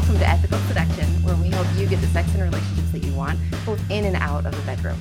[0.00, 3.12] welcome to Ethical Seduction, where we help you get the sex and relationships that you
[3.12, 4.98] want, both in and out of the bedroom.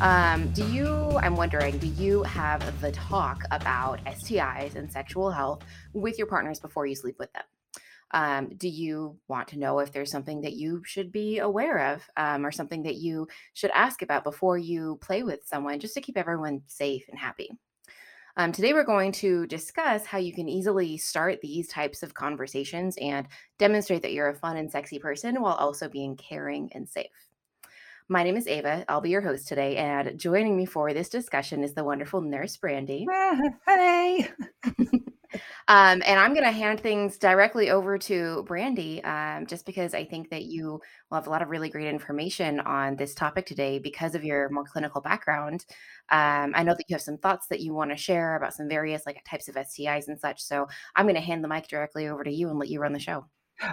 [0.00, 5.62] Um, do you, I'm wondering, do you have the talk about STIs and sexual health
[5.92, 7.42] with your partners before you sleep with them?
[8.12, 12.02] Um, do you want to know if there's something that you should be aware of
[12.16, 16.00] um, or something that you should ask about before you play with someone just to
[16.00, 17.50] keep everyone safe and happy?
[18.38, 22.96] Um, today, we're going to discuss how you can easily start these types of conversations
[22.98, 23.26] and
[23.58, 27.27] demonstrate that you're a fun and sexy person while also being caring and safe.
[28.10, 28.86] My name is Ava.
[28.88, 29.76] I'll be your host today.
[29.76, 33.06] And joining me for this discussion is the wonderful nurse Brandy.
[33.66, 34.28] Hey.
[35.68, 40.04] Um, and I'm going to hand things directly over to Brandy, um, just because I
[40.06, 43.78] think that you will have a lot of really great information on this topic today
[43.78, 45.66] because of your more clinical background.
[46.08, 48.68] Um, I know that you have some thoughts that you want to share about some
[48.68, 50.42] various like types of STIs and such.
[50.42, 52.94] So I'm going to hand the mic directly over to you and let you run
[52.94, 53.26] the show.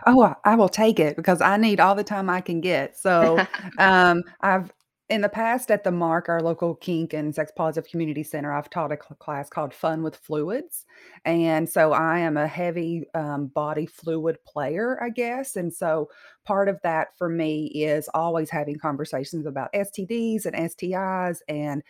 [0.06, 2.98] Oh, I will take it because I need all the time I can get.
[2.98, 3.46] So,
[3.78, 4.72] um, I've
[5.10, 8.72] in the past at the Mark, our local kink and sex positive community center, I've
[8.72, 10.86] taught a class called Fun with Fluids.
[11.26, 15.58] And so I am a heavy um, body fluid player, I guess.
[15.58, 16.10] And so
[16.44, 21.84] part of that for me is always having conversations about STDs and STIs and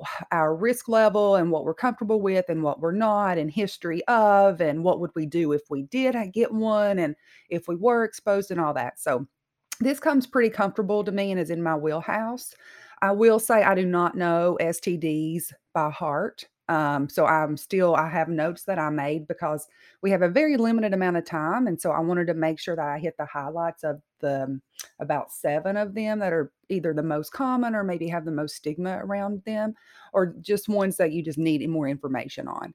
[0.32, 4.60] our risk level and what we're comfortable with and what we're not and history of
[4.60, 7.14] and what would we do if we did get one and
[7.48, 8.98] if we were exposed and all that.
[8.98, 9.26] So
[9.80, 12.54] this comes pretty comfortable to me and is in my wheelhouse.
[13.00, 16.48] I will say I do not know STDs by heart.
[16.68, 19.66] Um, so I'm still, I have notes that I made because
[20.02, 21.66] we have a very limited amount of time.
[21.66, 24.60] And so I wanted to make sure that I hit the highlights of the
[24.98, 28.56] about seven of them that are either the most common or maybe have the most
[28.56, 29.74] stigma around them,
[30.12, 32.74] or just ones that you just need more information on.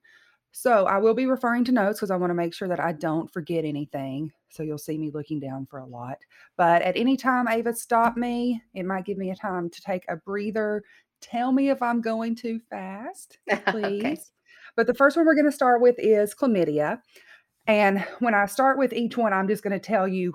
[0.56, 2.92] So I will be referring to notes because I want to make sure that I
[2.92, 4.32] don't forget anything.
[4.50, 6.20] So you'll see me looking down for a lot.
[6.58, 8.62] But at any time, Ava, stop me.
[8.76, 10.84] It might give me a time to take a breather.
[11.24, 14.04] Tell me if I'm going too fast, please.
[14.04, 14.18] okay.
[14.76, 17.00] But the first one we're going to start with is chlamydia.
[17.66, 20.34] And when I start with each one, I'm just going to tell you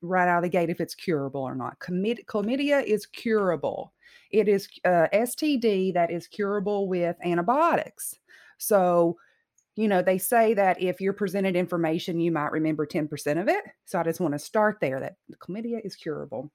[0.00, 1.78] right out of the gate if it's curable or not.
[1.78, 3.92] Chlamydia is curable.
[4.30, 8.14] It is uh, STD that is curable with antibiotics.
[8.58, 9.16] So
[9.76, 13.64] you know, they say that if you're presented information, you might remember 10% of it.
[13.86, 16.50] So I just want to start there that chlamydia is curable.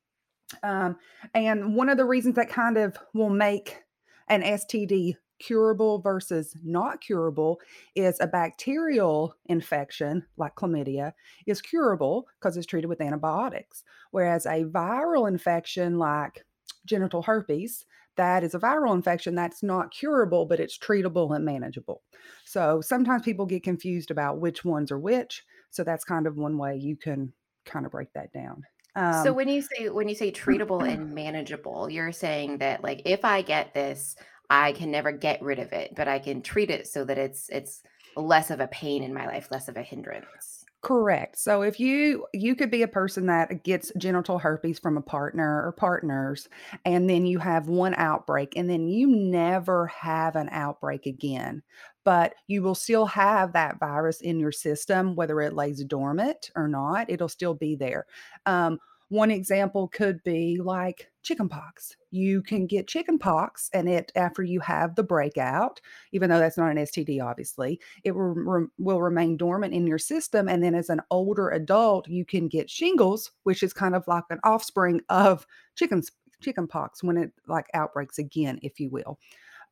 [0.64, 0.98] Um,
[1.34, 3.84] and one of the reasons that kind of will make
[4.30, 7.60] an STD curable versus not curable
[7.96, 11.12] is a bacterial infection like chlamydia
[11.46, 16.46] is curable because it's treated with antibiotics, whereas a viral infection like
[16.86, 17.86] genital herpes
[18.18, 22.02] that is a viral infection that's not curable, but it's treatable and manageable.
[22.46, 25.44] So sometimes people get confused about which ones are which.
[25.70, 27.34] So that's kind of one way you can
[27.66, 28.64] kind of break that down.
[28.96, 33.02] Um, so when you say when you say treatable and manageable, you're saying that like
[33.06, 34.16] if I get this,
[34.50, 37.50] I can never get rid of it, but I can treat it so that it's
[37.50, 37.84] it's
[38.16, 40.66] less of a pain in my life, less of a hindrance.
[40.82, 41.40] Correct.
[41.40, 45.66] So if you you could be a person that gets genital herpes from a partner
[45.66, 46.48] or partners
[46.86, 51.64] and then you have one outbreak and then you never have an outbreak again,
[52.06, 56.68] but you will still have that virus in your system whether it lays dormant or
[56.68, 58.06] not, it'll still be there.
[58.46, 58.80] Um,
[59.10, 61.96] one example could be like chickenpox.
[62.10, 65.80] You can get chickenpox, and it after you have the breakout,
[66.12, 70.00] even though that's not an STD, obviously, it will, re- will remain dormant in your
[70.00, 70.50] system.
[70.50, 74.24] And then as an older adult, you can get shingles, which is kind of like
[74.32, 75.46] an offspring of
[75.76, 76.12] chickens
[76.42, 79.20] chickenpox when it like outbreaks again, if you will.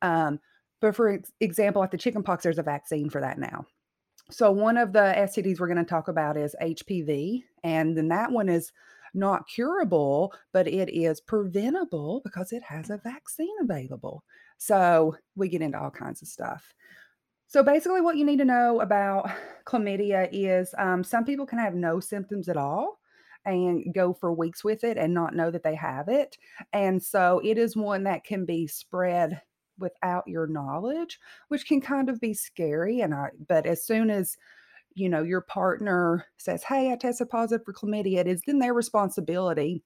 [0.02, 0.38] Um,
[0.84, 3.64] but for example, like the chickenpox, there's a vaccine for that now.
[4.30, 8.30] So one of the STDs we're going to talk about is HPV, and then that
[8.30, 8.70] one is
[9.14, 14.24] not curable, but it is preventable because it has a vaccine available.
[14.58, 16.74] So we get into all kinds of stuff.
[17.46, 19.30] So basically, what you need to know about
[19.66, 22.98] chlamydia is um, some people can have no symptoms at all
[23.46, 26.36] and go for weeks with it and not know that they have it.
[26.74, 29.40] And so it is one that can be spread
[29.78, 31.18] without your knowledge,
[31.48, 33.00] which can kind of be scary.
[33.00, 34.36] And I, but as soon as
[34.94, 38.74] you know, your partner says, Hey, I tested positive for chlamydia, it is then their
[38.74, 39.82] responsibility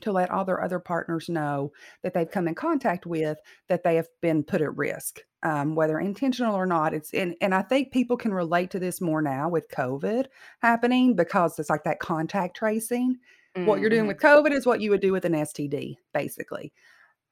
[0.00, 1.72] to let all their other partners know
[2.02, 3.38] that they've come in contact with
[3.68, 7.54] that they have been put at risk um, whether intentional or not it's and, and
[7.54, 10.26] i think people can relate to this more now with covid
[10.60, 13.16] happening because it's like that contact tracing
[13.56, 13.66] mm-hmm.
[13.66, 14.08] what you're doing mm-hmm.
[14.08, 16.72] with covid is what you would do with an std basically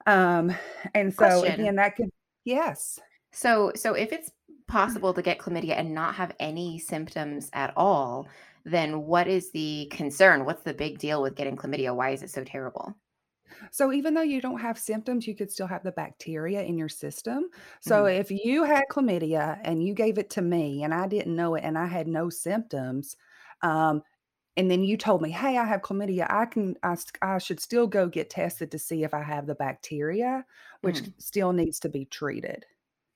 [0.07, 0.53] um
[0.95, 1.45] and so Question.
[1.45, 2.11] again that could
[2.45, 3.01] yes
[3.33, 4.31] so so if it's
[4.67, 8.27] possible to get chlamydia and not have any symptoms at all,
[8.65, 10.47] then what is the concern?
[10.47, 11.95] What's the big deal with getting chlamydia?
[11.95, 12.95] Why is it so terrible?
[13.71, 16.89] So even though you don't have symptoms, you could still have the bacteria in your
[16.89, 17.49] system.
[17.81, 18.07] So Mhm.
[18.07, 21.65] if you had chlamydia and you gave it to me and I didn't know it
[21.65, 23.17] and I had no symptoms,
[23.63, 24.03] um,
[24.57, 27.87] and then you told me, "Hey, I have chlamydia," I can I, I should still
[27.87, 30.47] go get tested to see if I have the bacteria,
[30.83, 31.15] which Mhm.
[31.19, 32.67] still needs to be treated.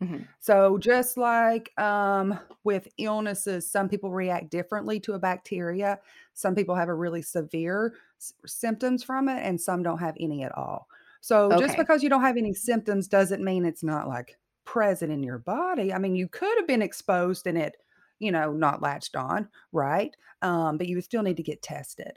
[0.00, 0.28] Mhm.
[0.40, 6.00] So just like um, with illnesses, some people react differently to a bacteria.
[6.34, 10.44] Some people have a really severe s- symptoms from it, and some don't have any
[10.44, 10.88] at all.
[11.20, 15.22] So just because you don't have any symptoms doesn't mean it's not like present in
[15.22, 15.92] your body.
[15.92, 17.76] I mean, you could have been exposed and it,
[18.18, 20.14] you know, not latched on, right?
[20.42, 22.12] Um, but you would still need to get tested.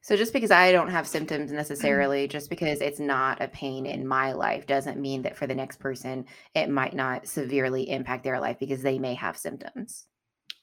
[0.00, 4.06] So just because I don't have symptoms necessarily, just because it's not a pain in
[4.06, 8.40] my life doesn't mean that for the next person it might not severely impact their
[8.40, 10.06] life because they may have symptoms.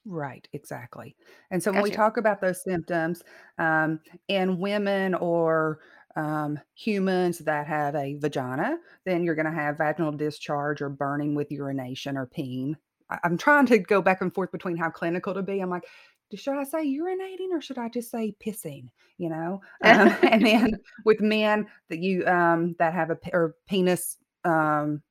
[0.06, 1.16] Right, exactly.
[1.52, 3.24] And so when we talk about those symptoms,
[3.58, 5.80] um, in women or
[6.16, 11.36] um, humans that have a vagina, then you're going to have vaginal discharge or burning
[11.36, 12.76] with urination or peeing.
[13.24, 15.60] I'm trying to go back and forth between how clinical to be.
[15.60, 15.86] I'm like,
[16.34, 18.90] should I say urinating or should I just say pissing?
[19.18, 24.18] You know, um, and then with men that you um, that have a or penis
[24.44, 25.02] um,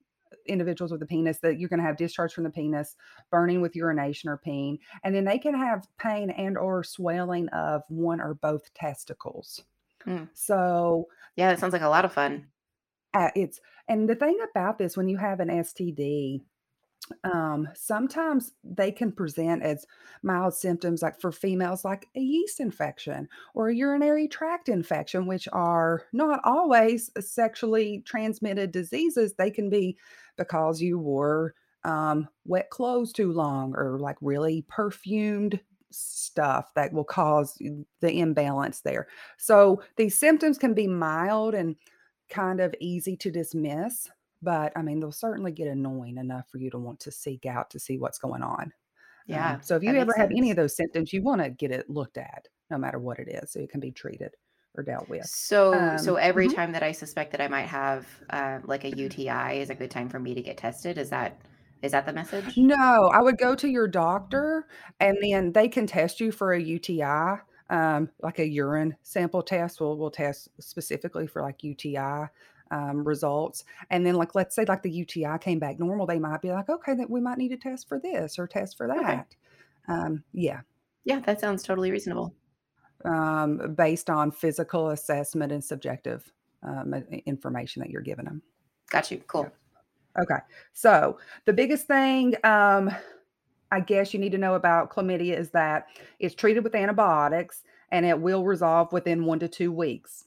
[0.46, 2.96] individuals with a penis that you're going to have discharge from the penis,
[3.30, 7.82] burning with urination or peeing and then they can have pain and or swelling of
[7.88, 9.62] one or both testicles.
[10.06, 10.28] Mm.
[10.34, 11.06] So,
[11.36, 12.48] Yeah, that sounds like a lot of fun.
[13.14, 16.40] uh, it's and the thing about this when you have an STD,
[17.22, 19.86] um, sometimes they can present as
[20.22, 25.46] mild symptoms, like for females, like a yeast infection or a urinary tract infection, which
[25.52, 29.34] are not always sexually transmitted diseases.
[29.34, 29.98] They can be
[30.36, 31.54] because you wore
[31.84, 35.60] um, wet clothes too long or like really perfumed
[35.90, 37.58] stuff that will cause
[38.00, 39.06] the imbalance there.
[39.36, 41.76] So these symptoms can be mild and
[42.30, 44.08] kind of easy to dismiss
[44.44, 47.70] but, I mean, they'll certainly get annoying enough for you to want to seek out
[47.70, 48.72] to see what's going on.
[49.32, 51.88] Um, Yeah, so if you ever have any of those symptoms, you wanna get it
[51.90, 54.36] looked at no matter what it is, so it can be treated
[54.76, 55.30] or dealt with.
[55.32, 56.54] So so Um every mhm.
[56.54, 59.90] time that I suspect that I might have, uh, like, a UTI is a good
[59.90, 60.98] time for me to get tested?
[60.98, 61.42] Is that
[61.82, 62.56] is that the message?
[62.56, 64.66] No, I would go to your doctor,
[65.00, 67.38] and then they can test you for a UTI,
[67.70, 72.28] um, like a urine sample test will will test specifically for, like, UTI,
[72.70, 76.42] um, results, and then, like, let's say, like, the UTI came back normal, they might
[76.42, 79.22] be like, "Okay, that we might need to test for this or test for Okay.
[79.22, 79.34] that."
[79.88, 80.62] Um, yeah,
[81.04, 82.34] Yeah, that sounds totally reasonable.
[83.04, 86.32] um, based on physical assessment and subjective,
[86.62, 86.94] um,
[87.26, 88.42] information that you're giving them.
[88.90, 89.22] Got you.
[89.34, 89.48] Yeah.
[89.48, 89.52] Cool.
[90.20, 90.38] Okay.
[90.72, 92.90] So, the biggest thing, um
[93.72, 95.88] I guess you need to know about chlamydia is that
[96.20, 100.26] it's treated with antibiotics and it will resolve within one to two weeks.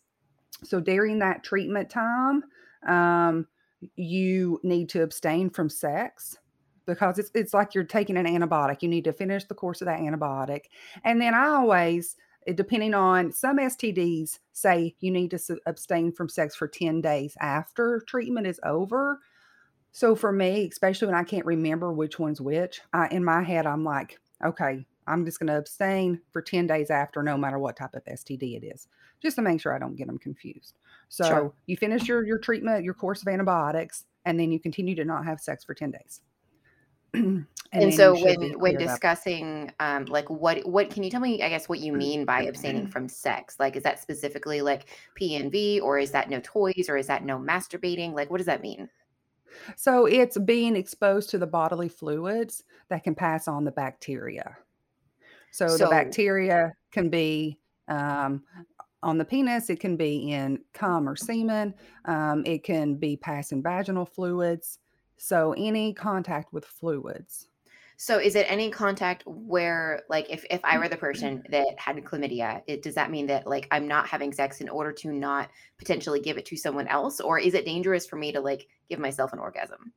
[0.64, 2.44] So during that treatment time,
[2.88, 3.48] um,
[3.96, 6.38] you need to abstain from sex
[6.86, 8.82] because it's it's like you're taking an antibiotic.
[8.82, 10.66] You need to finish the course of that antibiotic.
[11.04, 12.16] And then I always,
[12.48, 17.36] eh, depending on some STDs, say you need to abstain from sex for 10 days
[17.40, 19.20] after treatment is over.
[19.92, 23.66] So for me, especially when I can't remember which one's which, I in my head,
[23.68, 27.96] I'm like, "Okay, I'm just gonna abstain for 10 days after no matter what type
[27.96, 28.88] of STD it is,"
[29.22, 30.78] just to make sure I don't get them confused.
[31.10, 31.26] Sure.
[31.26, 35.06] So, you finish your your treatment, your course of antibiotics, and then you continue to
[35.06, 36.22] not have sex for 10 days.
[37.74, 41.50] And And so when when discussing, um, like, what what can you tell me, I
[41.50, 43.58] guess, what you mean by abstaining from sex?
[43.60, 44.86] Like, is that specifically, like,
[45.20, 48.14] PNV, or is that no toys, or is that no masturbating?
[48.14, 48.90] Like, what does that mean?
[49.76, 54.58] So, it's being exposed to the bodily fluids that can pass on the bacteria.
[55.52, 58.44] So the bacteria can be um,
[59.04, 61.74] on the penis, it can be in cum or semen,
[62.06, 64.80] um, it can be passing vaginal fluids.
[65.18, 67.48] So any contact with fluids.
[68.00, 71.96] so is it any contact where, like, if if I were the person that had
[72.04, 75.50] chlamydia, it does that mean that, like, I'm not having sex in order to not
[75.78, 79.00] potentially give it to someone else, or is it dangerous for me to, like, give
[79.00, 79.94] myself an orgasm?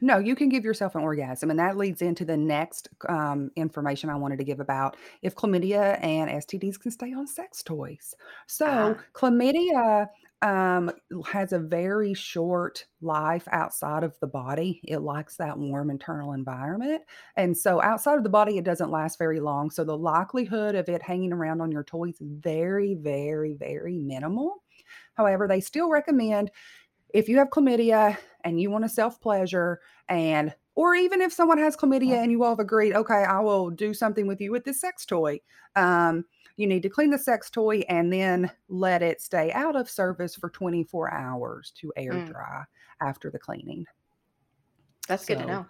[0.00, 4.10] No, you can give yourself an orgasm, and that leads into the next um, information
[4.10, 8.14] I wanted to give about if chlamydia and STDs can stay on sex toys.
[8.46, 10.08] So, Ah, chlamydia
[10.42, 10.90] um,
[11.26, 14.80] has a very short life outside of the body.
[14.84, 17.02] It likes that warm internal environment.
[17.36, 19.70] And so, outside of the body, it doesn't last very long.
[19.70, 24.62] So, the likelihood of it hanging around on your toys is very, very, very minimal.
[25.14, 26.50] However, they still recommend
[27.10, 31.58] if you have chlamydia and you want to self pleasure and or even if someone
[31.58, 34.64] has chlamydia and you all have agreed, okay, I will do something with you with
[34.64, 35.40] this sex toy.
[35.74, 36.24] Um,
[36.58, 40.34] you need to clean the sex toy and then let it stay out of service
[40.36, 42.26] for 24 hours to air Mm.
[42.28, 42.64] dry
[43.00, 43.86] after the cleaning.
[45.08, 45.66] That's good to know.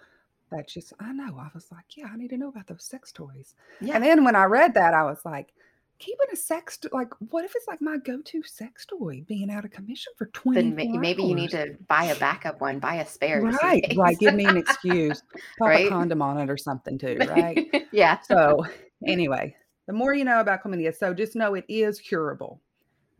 [0.50, 1.36] that's just, I know.
[1.38, 3.54] I was like, yeah, I need to know about those sex toys.
[3.80, 3.94] Yeah.
[3.96, 5.52] And then when I read that, I was like,
[5.98, 9.70] keeping a sex like what if it's like my go-to sex toy being out of
[9.70, 13.06] commission for 24 Then may- maybe you need to buy a backup one, buy a
[13.06, 15.22] spare right right give me an excuse
[15.58, 15.86] pop Right?
[15.86, 17.58] a condom on it or something too right
[17.92, 18.18] yeah.
[18.20, 18.64] so
[19.06, 19.54] anyway
[19.86, 22.60] the more you know about chlamydia so just know it is curable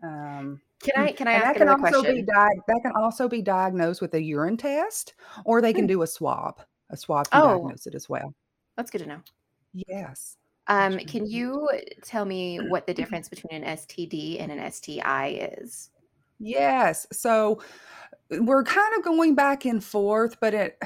[0.02, 2.26] um Can I can I and that ask can another also be question?
[2.26, 5.14] di- that can also be diagnosed with a urine test
[5.44, 5.88] or they can Hmm.
[5.88, 8.34] do a swab a swab can Oh, diagnose it as well
[8.76, 9.20] that's good to know.
[9.72, 10.36] yes
[10.68, 11.68] Um, can you
[12.02, 15.90] tell me what the difference between an STD and an STI is?
[16.38, 17.06] Yes.
[17.12, 17.62] So
[18.30, 20.82] we're kind of going back and forth, but it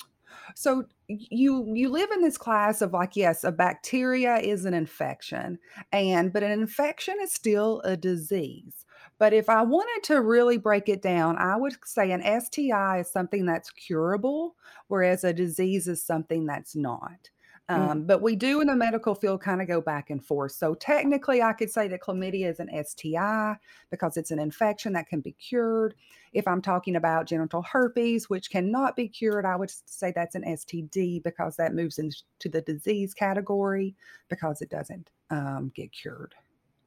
[0.54, 5.58] so you you live in this class of like yes, a bacteria is an infection
[5.92, 8.84] and but an infection is still a disease.
[9.18, 13.12] But if I wanted to really break it down, I would say an STI is
[13.12, 14.56] something that's curable,
[14.88, 17.30] whereas a disease is something that's not.
[17.70, 17.90] Mm.
[17.90, 20.52] Um, but we do in the medical field kind of go back and forth.
[20.52, 23.56] So technically, I could say that chlamydia is an STI
[23.90, 25.94] because it's an infection that can be cured.
[26.34, 30.44] If I'm talking about genital herpes, which cannot be cured, I would say that's an
[30.44, 33.94] STD because that moves into the disease category
[34.28, 36.34] because it doesn't um, get cured.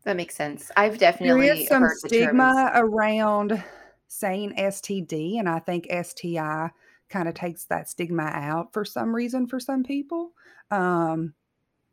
[0.04, 0.70] That makes sense.
[0.78, 3.64] I've definitely there is some stigma around
[4.08, 6.70] saying STD, and I think STI
[7.10, 10.32] kind of takes that stigma out for some reason for some people.
[10.72, 11.34] Um,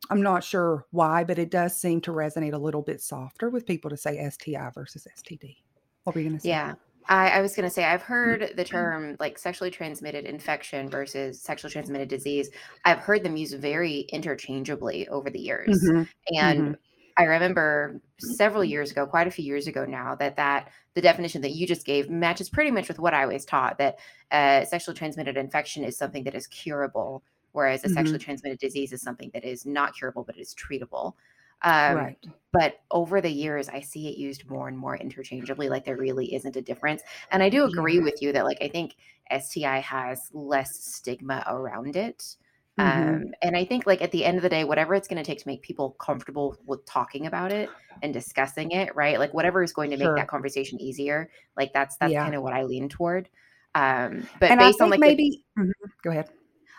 [0.09, 3.65] I'm not sure why, but it does seem to resonate a little bit softer with
[3.65, 5.57] people to say STI versus STD.
[6.03, 6.49] What were you going to say?
[6.49, 6.75] Yeah.
[7.07, 11.39] I, I was going to say, I've heard the term like sexually transmitted infection versus
[11.41, 12.49] sexually transmitted disease.
[12.83, 15.79] I've heard them used very interchangeably over the years.
[15.87, 16.07] Mhm,
[16.39, 16.77] And mhm.
[17.17, 21.41] I remember several years ago, quite a few years ago now, that that the definition
[21.43, 23.99] that you just gave matches pretty much with what I was taught that
[24.31, 28.23] uh, sexually transmitted infection is something that is curable, whereas a sexually Mhm.
[28.23, 31.13] transmitted disease is something that is not curable but is treatable.
[31.61, 32.25] Um, right.
[32.51, 36.33] but over the years, I see it used more and more interchangeably, like there really
[36.33, 37.01] isn't a difference.
[37.31, 38.01] And I do agree Yeah.
[38.01, 38.95] with you that, like, I think
[39.29, 42.37] STI has less stigma around it.
[42.77, 43.19] Mhm.
[43.19, 45.23] Um, and I think, like, at the end of the day, whatever it's going to
[45.23, 49.19] take to make people comfortable with talking about it and discussing it, right?
[49.19, 50.15] Like, whatever is going to make Sure.
[50.15, 52.23] that conversation easier, like, that's that's Yeah.
[52.23, 53.29] kind of what I lean toward.
[53.75, 55.71] Um, but And based on like the maybe, mhm,
[56.03, 56.29] go ahead.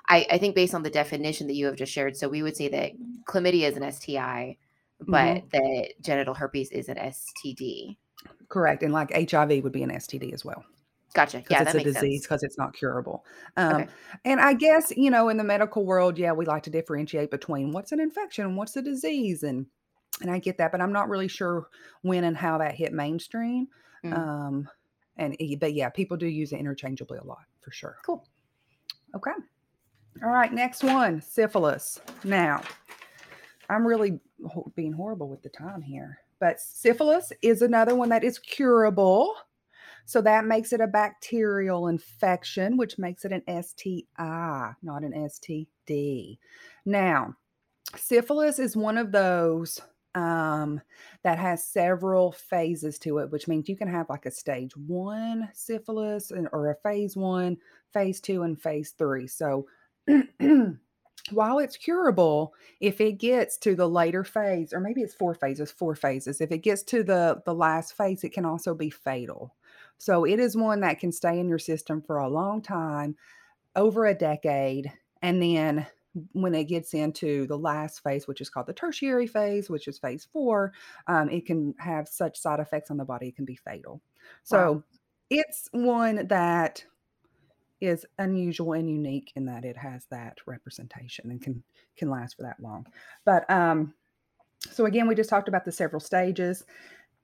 [0.09, 2.57] I, I think based on the definition that you have just shared, so we would
[2.57, 2.93] say that
[3.27, 4.57] chlamydia is an STI,
[5.01, 5.51] but Mhm.
[5.53, 7.99] that genital herpes is an STD.
[8.49, 8.83] Correct.
[8.83, 10.65] And like HIV would be an STD as well.
[11.17, 11.39] Gotcha.
[11.39, 13.25] because Yeah, it's a disease because it's not curable.
[13.57, 13.89] Um, Okay.
[14.27, 17.73] and I guess you know in the medical world, yeah, we like to differentiate between
[17.73, 19.67] what's an infection and what's a disease, and
[20.21, 21.69] and I get that, but I'm not really sure
[22.03, 23.69] when and how that hit mainstream.
[24.05, 24.17] Mm.
[24.17, 24.69] Um,
[25.17, 27.97] and but yeah, people do use it interchangeably a lot for sure.
[28.05, 28.27] Cool.
[29.15, 29.33] Okay.
[30.23, 32.01] All right, next one, syphilis.
[32.25, 32.63] Now,
[33.71, 34.21] I'm really
[34.75, 39.35] being horrible with the time here, but syphilis is another one that is curable.
[40.07, 46.39] So that makes it a bacterial infection, which makes it an STI, not an STD.
[46.85, 47.35] Now,
[47.97, 49.81] syphilis is one of those
[50.15, 50.81] um,
[51.25, 55.49] that has several phases to it, which means you can have like a stage one
[55.53, 57.59] syphilis or a phase one,
[57.93, 59.27] phase two, and phase three.
[59.27, 59.67] So
[61.31, 65.71] while it's curable, if it gets to the later phase, or maybe it's four phases,
[65.71, 69.55] four phases, if it gets to the the last phase, it can also be fatal.
[69.99, 73.17] So it is one that can stay in your system for a long time,
[73.75, 75.87] over a decade, and then
[76.33, 79.99] when it gets into the last phase, which is called the tertiary phase, which is
[79.99, 80.73] phase four,
[81.09, 84.01] um, it can have such side effects on the body, it can be fatal.
[84.43, 84.83] So Wow.
[85.29, 86.85] it's one that
[87.81, 91.63] is unusual and unique in that it has that representation and can
[91.97, 92.87] can last for that long.
[93.25, 93.93] But um
[94.71, 96.65] so again we just talked about the several stages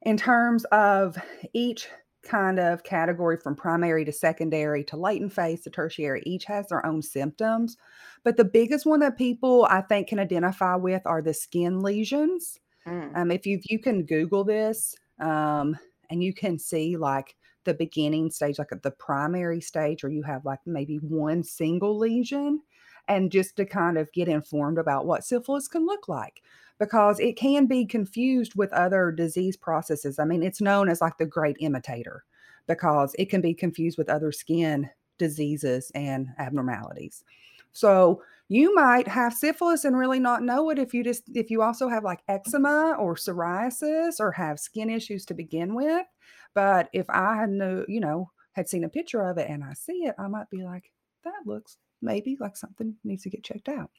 [0.02, 1.16] in terms of
[1.54, 1.88] each
[2.22, 6.84] kind of category from primary to secondary to latent phase to tertiary each has their
[6.86, 7.76] own symptoms
[8.24, 12.60] but the biggest one that people i think can identify with are the skin lesions
[12.86, 13.16] Mm.
[13.16, 15.78] um, if you you can Google this, um,
[16.10, 20.22] and you can see like the beginning stage, like at the primary stage, or you
[20.24, 22.60] have like maybe one single lesion,
[23.08, 26.42] and just to kind of get informed about what syphilis can look like,
[26.78, 30.18] because it can be confused with other disease processes.
[30.18, 32.24] I mean, it's known as like the great imitator,
[32.66, 37.24] because it can be confused with other skin diseases and abnormalities.
[37.72, 41.62] So you might have syphilis and really not know it if you just if you
[41.62, 46.06] also have like eczema or psoriasis or have skin issues to begin with.
[46.54, 49.72] But if I had no, you know, had seen a picture of it and I
[49.72, 50.92] see it, I might be like,
[51.24, 53.90] that looks maybe like something needs to get checked out.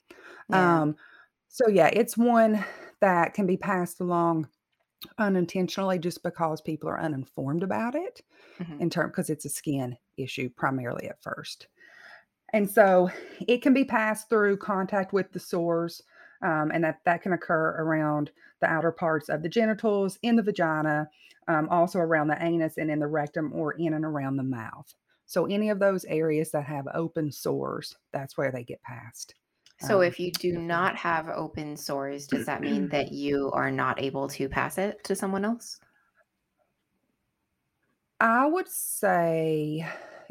[0.50, 0.82] Yeah.
[0.82, 0.96] Um,
[1.48, 2.64] so yeah, it's one
[3.00, 4.50] that can be passed along
[5.18, 8.22] unintentionally just because people are uninformed about it
[8.60, 8.80] Mhm.
[8.82, 11.68] in term because it's a skin issue primarily at first.
[12.54, 13.10] And so
[13.48, 16.02] it can be passed through contact with the sores,
[16.42, 18.32] um, and that that can occur around
[18.62, 21.10] the outer parts of the genitals, in the vagina,
[21.48, 24.94] um, also around the anus and in the rectum or in and around the mouth.
[25.34, 29.34] So any of those areas that have open sores, that's where they get passed.
[29.80, 33.72] So Um, if you do not have open sores, does that mean that you are
[33.72, 35.80] not able to pass it to someone else?
[38.20, 39.88] I would say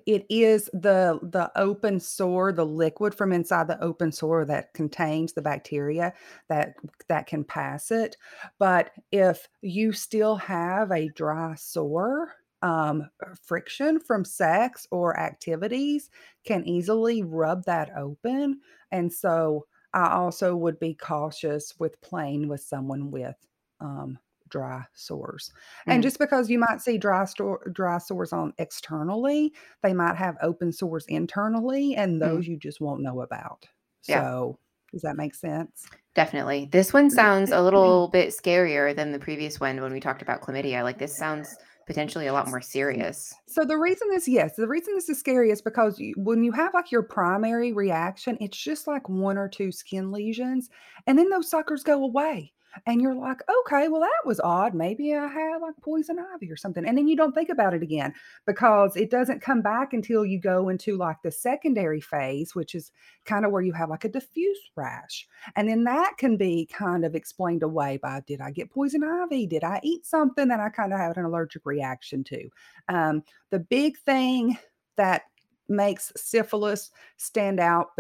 [0.06, 5.32] it is the the open sore, the liquid from inside the open sore that contains
[5.32, 6.14] the bacteria
[6.48, 6.76] that
[7.08, 8.16] that can pass it.
[8.58, 16.10] But if you still have a dry sore, um, uh, friction from sex or activities
[16.44, 18.60] can easily rub that open.
[18.90, 23.36] And so I also would be cautious with playing with someone with
[23.80, 25.52] um, dry sores.
[25.88, 29.52] And Mm, just because you might see dry store dry sores on externally,
[29.82, 33.66] they might have open sores internally, and mm, those you just won't know about.
[34.06, 34.58] yeah, So,
[34.92, 35.90] does that make sense?
[36.14, 36.68] definitely.
[36.70, 40.42] This one sounds a little bit scarier than the previous one when we talked about
[40.42, 40.82] chlamydia.
[40.82, 43.34] Like this sounds potentially a lot more serious.
[43.46, 46.52] So the reason is yes, the reason this is scary is because you, when you
[46.52, 50.68] have like your primary reaction, it's just like one or two skin lesions,
[51.06, 52.52] and then those suckers go away.
[52.86, 54.74] And you're like, okay, well, that was odd.
[54.74, 56.86] Maybe I had like poison ivy or something.
[56.86, 58.14] And then you don't think about it again
[58.46, 62.90] because it doesn't come back until you go into like the secondary phase, which is
[63.24, 65.26] kind of where you have like a diffuse rash.
[65.56, 69.46] And then that can be kind of explained away by did I get poison ivy?
[69.46, 72.48] Did I eat something that I kind of had an allergic reaction to?
[72.88, 74.58] Um, the big thing
[74.96, 75.22] that
[75.68, 77.96] makes syphilis stand out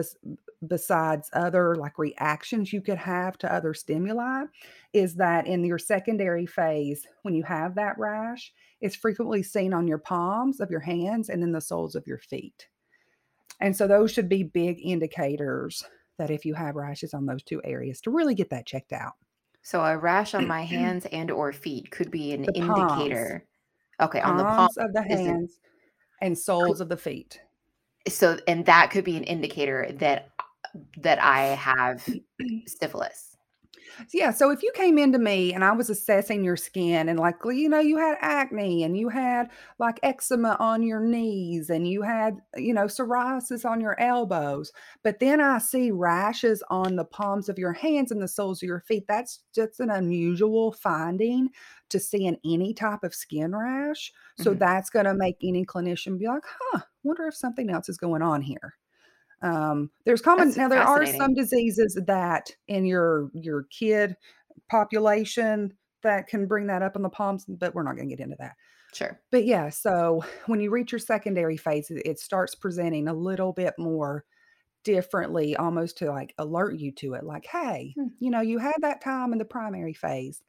[0.68, 4.44] besides other like reactions you could have to other stimuli
[4.92, 9.86] is that in your secondary phase when you have that rash it's frequently seen on
[9.86, 12.66] your palms of your hands and then the soles of your feet.
[13.60, 15.84] And so those should be big indicators
[16.18, 19.12] that if you have rashes on those two areas to really get that checked out.
[19.62, 23.46] So a rash on my hands and or feet could be an indicator.
[24.00, 25.60] Okay, on the palms of the hands
[26.20, 27.40] and soles of the feet.
[28.08, 30.31] So and that could be an indicator that
[30.96, 32.14] that I have
[32.66, 33.36] syphilis.
[34.12, 37.36] Yeah, so if you came into me and I was assessing your skin and like,
[37.44, 42.02] you know, you had acne and you had like eczema on your knees and you
[42.02, 47.48] had, you know, psoriasis on your elbows, but then I see rashes on the palms
[47.48, 49.04] of your hands and the soles of your feet.
[49.08, 51.50] That's just an unusual finding
[51.90, 54.12] to see in any type of skin rash.
[54.36, 54.58] So Mhm.
[54.58, 58.22] that's going to make any clinician be like, huh, wonder if something else is going
[58.22, 58.74] on here.
[59.42, 64.16] Um, there's common That's now there are some diseases that in your your kid
[64.70, 68.36] population that can bring that up in the palms, but we're not gonna get into
[68.38, 68.52] that.
[68.94, 69.20] Sure.
[69.30, 73.52] But yeah, so when you reach your secondary phase, it it starts presenting a little
[73.52, 74.24] bit more
[74.84, 77.24] differently, almost to like alert you to it.
[77.24, 78.08] Like, hey, Hmm.
[78.18, 80.42] you know, you had that time in the primary phase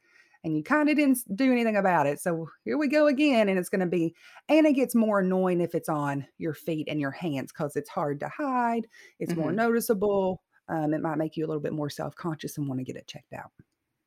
[0.44, 2.20] and you kind of didn't do anything about it.
[2.20, 3.48] So here we go again.
[3.48, 4.14] And it's going to be,
[4.48, 7.88] and it gets more annoying if it's on your feet and your hands because it's
[7.90, 8.86] hard to hide.
[9.18, 9.54] It's more Mhm.
[9.54, 10.42] noticeable.
[10.68, 12.96] Um, it might make you a little bit more self conscious and want to get
[12.96, 13.50] it checked out.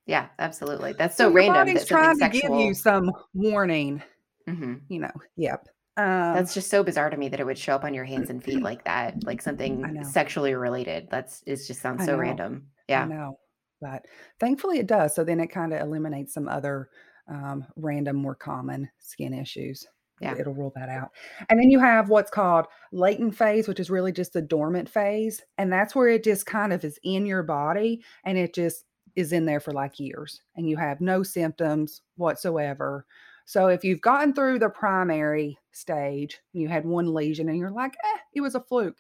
[0.06, 0.94] Yeah, absolutely.
[0.94, 4.02] That's So so random body's that trying to give you some warning,
[4.48, 4.88] Mhm.
[4.90, 5.12] you know.
[5.38, 5.68] Yep.
[5.98, 8.30] Um, That's just so bizarre to me that it would show up on your hands
[8.30, 11.10] and feet like that, like something sexually related.
[11.10, 12.72] That's it just sounds so random.
[12.94, 13.06] I Yeah.
[13.06, 13.40] know,
[13.82, 14.06] but
[14.40, 15.16] thankfully it does.
[15.16, 16.90] So then it kind of eliminates some other
[17.28, 19.86] um, random, more common skin issues.
[20.20, 20.36] Yeah.
[20.36, 21.12] It'll rule that out.
[21.50, 25.44] And then you have what's called latent phase, which is really just the dormant phase.
[25.58, 28.86] And that's where it just kind of is in your body and it just
[29.16, 33.06] is in there for like years and you have no symptoms whatsoever.
[33.46, 37.72] So if you've gotten through the primary stage and you had one lesion and you're
[37.72, 38.98] like, eh, it was a fluke.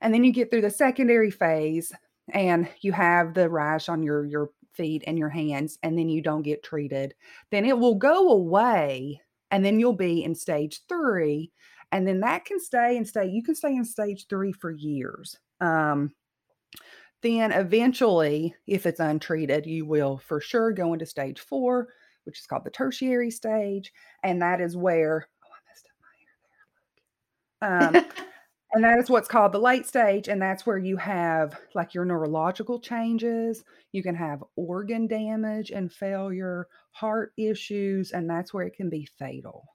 [0.00, 1.92] And then you get through the secondary phase
[2.32, 6.20] and you have the rash on your your feet and your hands and then you
[6.20, 7.14] don't get treated,
[7.50, 11.50] then it will go away and then you'll be in stage 3
[11.92, 15.38] and then that can stay and stay you can stay in stage 3 for years.
[15.60, 16.12] Um
[17.22, 21.88] then eventually if it's untreated, you will for sure go into stage 4,
[22.24, 25.98] which is called the tertiary stage, and that is where oh, I messed up
[27.60, 28.08] my hair there.
[28.08, 28.26] Um
[28.74, 32.04] And that is what's called the late stage, and that's where you have, like, your
[32.04, 38.74] neurological changes, you can have organ damage and failure, heart issues, and that's where it
[38.74, 39.68] can be fatal.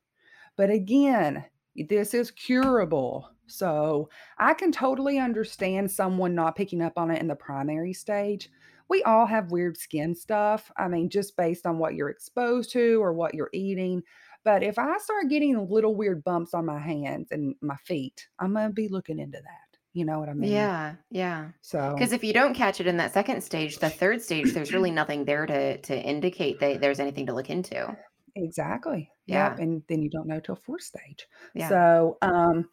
[0.58, 1.46] But again,
[1.88, 3.30] this is curable.
[3.48, 8.50] So, I can totally understand someone not picking up on it in the primary stage.
[8.90, 13.02] We all have weird skin stuff, I mean, just based on what you're exposed to
[13.02, 14.04] or what you're eating.
[14.44, 18.54] But if I start getting little weird bumps on my hands and my feet, I'm
[18.54, 19.78] gonna be looking into that.
[19.94, 20.52] You know what I mean?
[20.52, 21.52] Yeah, yeah.
[21.62, 24.72] So Because if you don't catch it in that second stage, the third stage, there's
[24.74, 27.98] really nothing there to to indicate that there's anything to look into.
[28.36, 29.12] Exactly.
[29.28, 31.28] Yep, Yeah, and then you don't know till 4th stage.
[31.54, 31.70] yeah.
[31.70, 32.70] So, um,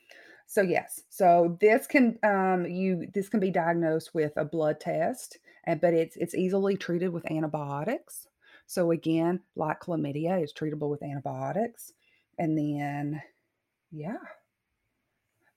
[0.46, 1.02] so yes.
[1.09, 5.94] So this can um you this can be diagnosed with a blood test, and but
[5.94, 8.29] it's it's easily treated with antibiotics.
[8.66, 11.92] So again, like chlamydia is treatable with antibiotics.
[12.38, 13.22] And then
[13.90, 14.18] yeah,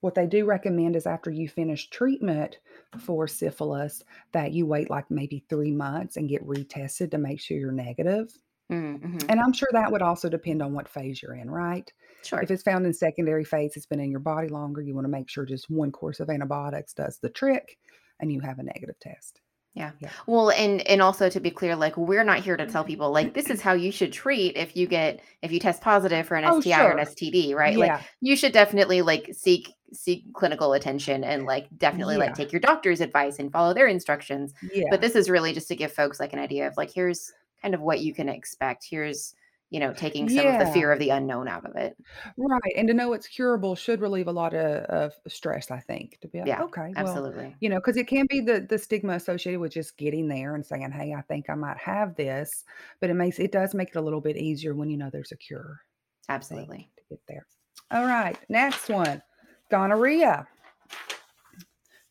[0.00, 2.58] what they do recommend is after you finish treatment
[2.98, 7.58] for syphilis that you wait like maybe 3 months and get retested to make sure
[7.58, 8.32] you're negative.
[8.72, 9.24] Mm, mhm.
[9.28, 11.92] And I'm sure that would also depend on what phase you're in, right?
[12.22, 12.40] Sure.
[12.40, 15.10] If it's found in secondary phase, it's been in your body longer, you want to
[15.10, 17.78] make sure just one course of antibiotics does the trick
[18.20, 19.40] and you have a negative test.
[19.74, 19.92] Yeah.
[20.00, 20.10] Yeah.
[20.26, 22.88] Well, and and also to be clear, like we're not here to tell mm-hmm.
[22.88, 26.26] people like this is how you should treat if you get if you test positive
[26.26, 27.06] for an Oh, STI or an.
[27.06, 27.78] STD, right?
[27.78, 28.02] Like Yeah.
[28.20, 33.00] you should definitely like seek seek clinical attention and like definitely like take your doctor's
[33.00, 34.54] advice and follow their instructions.
[34.72, 34.84] Yeah.
[34.90, 37.74] But this is really just to give folks like an idea of like here's kind
[37.74, 38.86] of what you can expect.
[38.88, 39.34] Here's,
[39.70, 41.96] you know, taking some of the fear of the unknown out of it.
[42.36, 42.72] Right.
[42.76, 46.28] And to know it's curable should relieve a lot of, of stress, I think, to
[46.28, 47.54] be like, Yeah, okay, well, absolutely.
[47.60, 50.66] you know, because it can be the the stigma associated with just getting there and
[50.66, 52.64] saying, hey, I think I might have this.
[53.00, 55.32] But it makes it does make it a little bit easier when you know there's
[55.32, 55.80] a cure,
[56.28, 56.90] Absolutely.
[56.96, 57.46] to get there.
[57.92, 58.36] All right.
[58.48, 59.22] Next one.
[59.70, 60.46] Gonorrhea.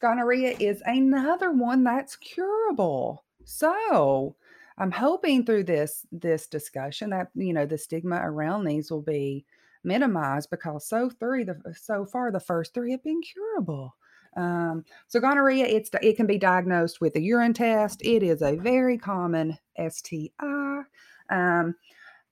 [0.01, 3.25] Gonorrhea is another one that's curable.
[3.43, 4.35] So,
[4.79, 9.45] I'm hoping through this this discussion that you know the stigma around these will be
[9.83, 13.95] minimized because so three the so far the first three have been curable.
[14.37, 18.01] Um, so gonorrhea, it's it can be diagnosed with a urine test.
[18.03, 20.81] It is a very common STI.
[21.29, 21.75] Um,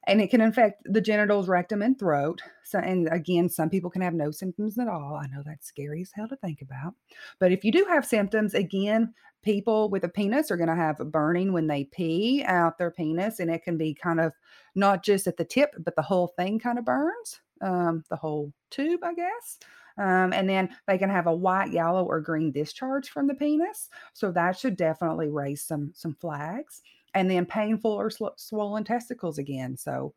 [0.08, 2.42] and it can infect the genitals, rectum, and throat.
[2.64, 5.20] So, and again, some people can have no symptoms at all.
[5.22, 6.94] I know that's scary as hell to think about.
[7.40, 10.98] But if you do have symptoms, again, people with a penis are going to have
[11.12, 14.34] burning when they pee out their penis, and it can be kind of
[14.76, 18.52] not just at the tip, but the whole thing kind of burns, um, the whole
[18.72, 19.60] tube, I guess.
[20.00, 23.90] Um, and then they can have a white, yellow, or green discharge from the penis.
[24.14, 26.82] So that should definitely raise some some flags
[27.14, 29.78] and then painful or sw- swollen testicles again.
[29.78, 30.14] So,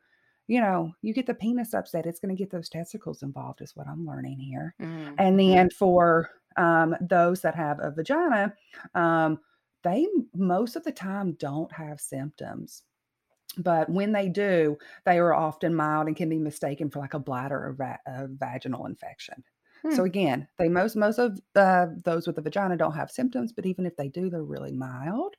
[0.47, 3.77] you know, you get the penis upset, it's going to get those testicles involved, is
[3.77, 4.75] what I'm learning here.
[4.81, 5.39] Mm, And mhm.
[5.39, 8.55] then for um, those that have a vagina,
[8.95, 9.41] um,
[9.83, 12.83] they most of the time don't have symptoms.
[13.59, 17.19] But when they do, they are often mild and can be mistaken for like a
[17.19, 19.43] bladder or va- a vaginal infection.
[19.83, 19.91] Hmm.
[19.95, 23.67] So again, they most most of uh, those with a vagina don't have symptoms, but
[23.67, 25.37] even if they do, they're really mild.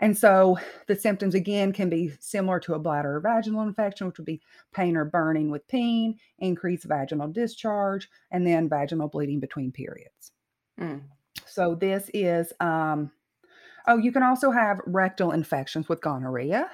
[0.00, 4.18] And so the symptoms again can be similar to a bladder or vaginal infection, which
[4.18, 9.70] would be pain or burning with pain, increased vaginal discharge, and then vaginal bleeding between
[9.70, 10.32] periods.
[10.80, 11.02] Mm.
[11.46, 13.12] So this is um
[13.86, 16.70] oh, you can also have rectal infections with gonorrhea.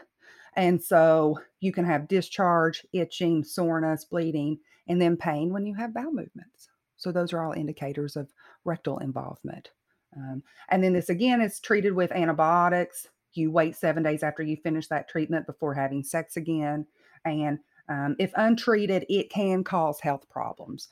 [0.56, 5.94] And so you can have discharge, itching, soreness, bleeding, and then pain when you have
[5.94, 6.68] bowel movements.
[6.96, 8.28] So those are all indicators of
[8.64, 9.70] rectal involvement.
[10.16, 13.08] Um, and then this again is treated with antibiotics.
[13.32, 16.86] You wait seven days after you finish that treatment before having sex again.
[17.24, 20.88] And um, if untreated, it can cause health problems.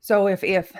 [0.00, 0.72] So if if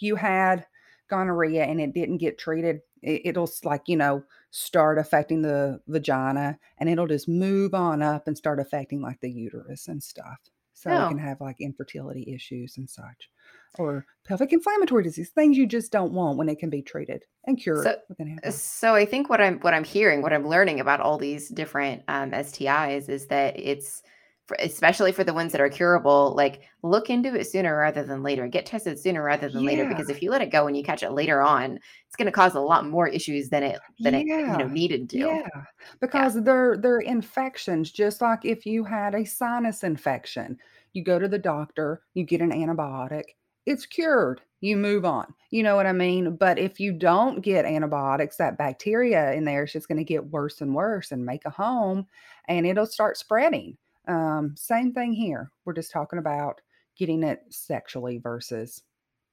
[0.00, 0.66] you had
[1.08, 6.58] gonorrhea and it didn't get treated, it, it'll like you know start affecting the vagina,
[6.78, 10.38] and it'll just move on up and start affecting like the uterus and stuff.
[10.74, 13.30] So it can Oh, have like infertility issues and such,
[13.78, 17.58] or pelvic inflammatory disease, things you just don't want when it can be treated and
[17.58, 18.38] cured so with an.
[18.52, 22.02] So I think what I'm what I'm hearing, what I'm learning about all these different
[22.08, 24.02] um, STIs is that it's
[24.46, 26.34] for, especially for the ones that are curable.
[26.36, 28.46] Like look into it sooner rather than later.
[28.48, 31.02] Get tested sooner rather than later because if you let it go and you catch
[31.02, 34.26] it later on, it's going to cause a lot more issues than it than it
[34.26, 35.18] you know needed to.
[35.18, 35.62] Yeah, Yeah.
[36.00, 40.58] because they're they're infections, just like if you had a sinus infection,
[40.92, 43.22] you go to the doctor, you get an antibiotic,
[43.66, 45.32] it's cured, you move on.
[45.50, 46.36] You know what I mean?
[46.36, 50.24] But if you don't get antibiotics, that bacteria in there is just going to get
[50.30, 52.06] worse and worse and make a home,
[52.48, 53.76] and it'll start spreading.
[54.08, 55.50] Um, same thing here.
[55.64, 56.60] We're just talking about
[56.96, 58.82] getting it sexually versus,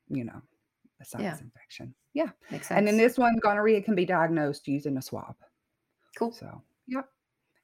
[0.09, 0.41] you know,
[1.01, 1.43] a sinus Yeah.
[1.43, 1.95] infection.
[2.13, 2.29] Yeah.
[2.51, 2.77] Makes sense.
[2.77, 5.35] And then this one, gonorrhea can be diagnosed using a swab.
[6.17, 6.31] cool.
[6.31, 7.07] So, yep.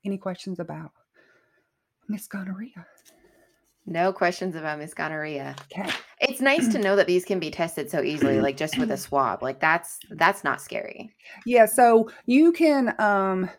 [0.06, 0.91] Any questions about
[2.08, 2.86] Miss Gonorrhea?
[3.85, 5.55] No questions about Miss Gonorrhea.
[5.71, 5.89] Okay.
[6.19, 8.97] It's nice to know that these can be tested so easily, like just with a
[8.97, 9.43] swab.
[9.43, 11.11] Like that's that's not scary.
[11.45, 13.49] Yeah, so you can um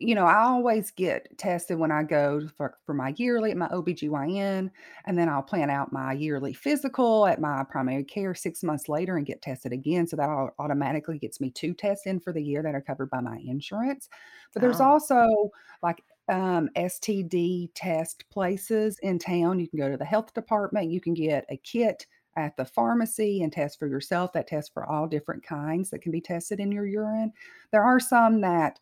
[0.00, 3.66] you know, I always get tested when I go for, for my yearly at my
[3.66, 4.70] OBGYN,
[5.06, 9.16] and then I'll plan out my yearly physical at my primary care six months later
[9.16, 10.06] and get tested again.
[10.06, 13.18] So that automatically gets me two tests in for the year that are covered by
[13.20, 14.08] my insurance.
[14.52, 14.84] But there's Oh.
[14.84, 15.50] also
[15.82, 19.58] like um, STD test places in town.
[19.60, 23.42] You can go to the health department, you can get a kit at the pharmacy
[23.42, 26.70] and test for yourself that tests for all different kinds that can be tested in
[26.70, 27.32] your urine.
[27.72, 28.78] There are some that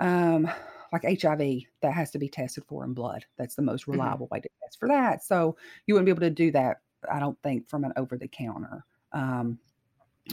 [0.00, 0.48] um,
[0.92, 1.40] like HIV
[1.82, 3.24] that has to be tested for in blood.
[3.36, 4.14] That's the most Mhm.
[4.14, 5.22] reliable way to test for that.
[5.24, 6.78] So you wouldn't be able to do that,
[7.10, 8.84] I don't think, from an over the counter.
[9.12, 9.58] Um,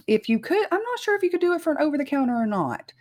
[0.08, 2.06] if you could, I'm not sure if you could do it for an over the
[2.06, 2.94] counter or not.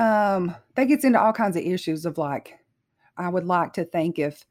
[0.00, 2.58] Um, that gets into all kinds of issues of like,
[3.18, 4.46] I would like to think if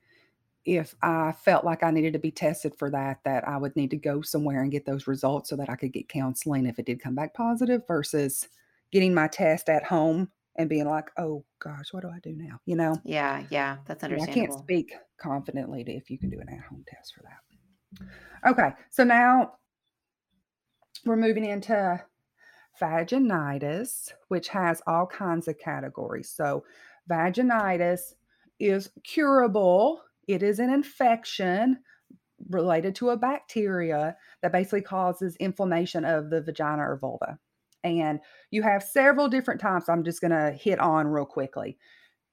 [0.65, 3.89] if I felt like I needed to be tested for that, that I would need
[3.91, 6.85] to go somewhere and get those results so that I could get counseling if it
[6.85, 8.47] did come back positive versus
[8.91, 12.59] getting my test at home and being like, oh gosh, what do I do now?
[12.65, 16.39] You know, Yeah, yeah, that's Yeah, I can't speak confidently to if you can do
[16.39, 18.51] an at home test for that.
[18.51, 19.53] Okay, so now
[21.05, 21.99] we're moving into
[22.79, 26.29] vaginitis, which has all kinds of categories.
[26.29, 26.63] So,
[27.09, 28.13] vaginitis
[28.59, 31.79] is curable, it is an infection
[32.49, 37.37] related to a bacteria that basically causes inflammation of the vagina or vulva.
[37.83, 38.19] And
[38.51, 39.89] you have several different types.
[39.89, 41.77] I'm just going to hit on real quickly.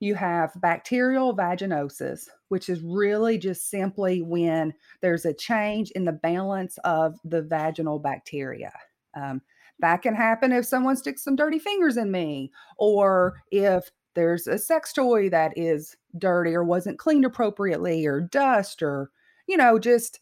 [0.01, 6.13] You have bacterial vaginosis, which is really just simply when there's a change in the
[6.13, 8.73] balance of the vaginal bacteria.
[9.15, 9.41] Um,
[9.81, 14.59] that can happen if someone sticks some dirty fingers in me, or if there's a
[14.59, 19.11] sex toy that is dirty or wasn't cleaned appropriately, or dust, or,
[19.47, 20.21] you know, just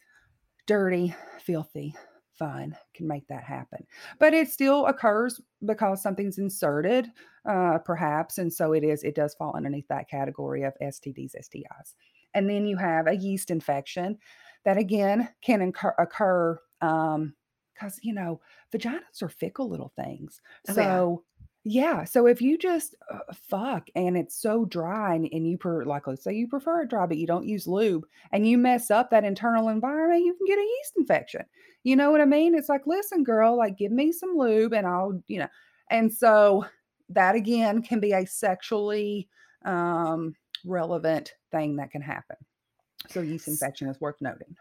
[0.67, 1.95] dirty, filthy
[2.39, 3.87] fun can make that happen.
[4.19, 7.09] But it still occurs because something's inserted,
[7.49, 8.39] uh, perhaps.
[8.39, 11.95] And so it is, it does fall underneath that category of STDs, STIs.
[12.35, 14.19] And then you have a yeast infection
[14.65, 17.35] that again can incur, occur um,
[17.75, 18.41] because you know
[18.73, 20.41] vaginas are fickle little things.
[20.69, 20.75] Oh, yeah.
[20.75, 21.25] So
[21.67, 25.85] yeah, so if you just uh, fuck and it's so dry and, and you per
[25.87, 28.91] like let's say you prefer it dry, but you don't use lube and you mess
[28.91, 31.43] up that internal environment, you can get a yeast infection.
[31.83, 32.55] You know what I mean?
[32.55, 35.49] It's like, listen, girl, like give me some lube and I'll, you know.
[35.91, 36.67] And so
[37.09, 39.29] that again can be a sexually
[39.65, 40.35] um
[40.67, 42.37] relevant thing that can happen.
[43.09, 44.55] So yeast infection is worth noting.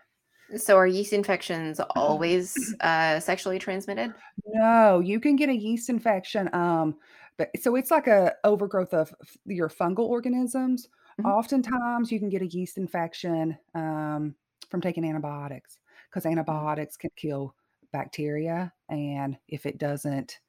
[0.58, 4.14] So are yeast infections always uh, sexually transmitted?
[4.46, 6.50] No, you can get a yeast infection.
[6.54, 6.96] Um,
[7.38, 10.90] but so it's like a overgrowth of f- your fungal organisms.
[11.20, 11.26] Mhm.
[11.26, 14.36] Oftentimes, you can get a yeast infection um,
[14.70, 15.78] from taking antibiotics
[16.10, 17.56] because antibiotics can kill
[17.92, 20.40] bacteria, and if it doesn't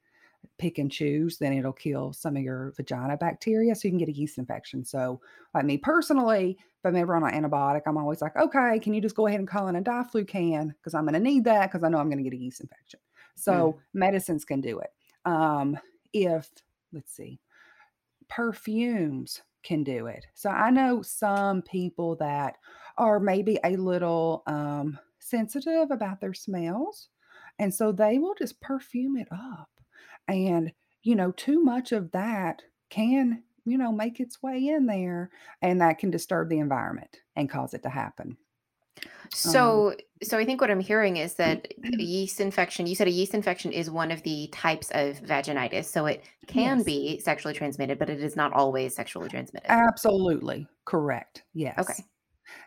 [0.58, 3.74] pick and choose, then it'll kill some of your vagina bacteria.
[3.74, 4.84] So you can get a yeast infection.
[4.84, 5.20] So,
[5.54, 9.00] like me personally, if I'm ever on an antibiotic, I'm always like, okay, can you
[9.00, 11.82] just go ahead and call in a diflucan because I'm going to need that because
[11.82, 13.00] I know I'm going to get a yeast infection.
[13.36, 14.90] So medicines can do it.
[15.24, 15.78] Um,
[16.12, 16.48] if
[16.92, 17.40] let's see,
[18.28, 20.26] perfumes can do it.
[20.34, 22.56] So I know some people that
[22.98, 27.08] are maybe a little um, sensitive about their smells,
[27.58, 29.70] and so they will just perfume it up.
[30.28, 35.30] And you know, too much of that can you know make its way in there,
[35.62, 38.36] and that can disturb the environment and cause it to happen.
[39.00, 42.86] Um, So, so I think what I'm hearing is that yeast infection.
[42.86, 46.78] You said a yeast infection is one of the types of vaginitis, so it can
[46.78, 46.84] yes.
[46.84, 49.70] be sexually transmitted, but it is not always sexually transmitted.
[49.70, 51.42] Absolutely correct.
[51.54, 51.78] Yes.
[51.78, 52.04] Okay.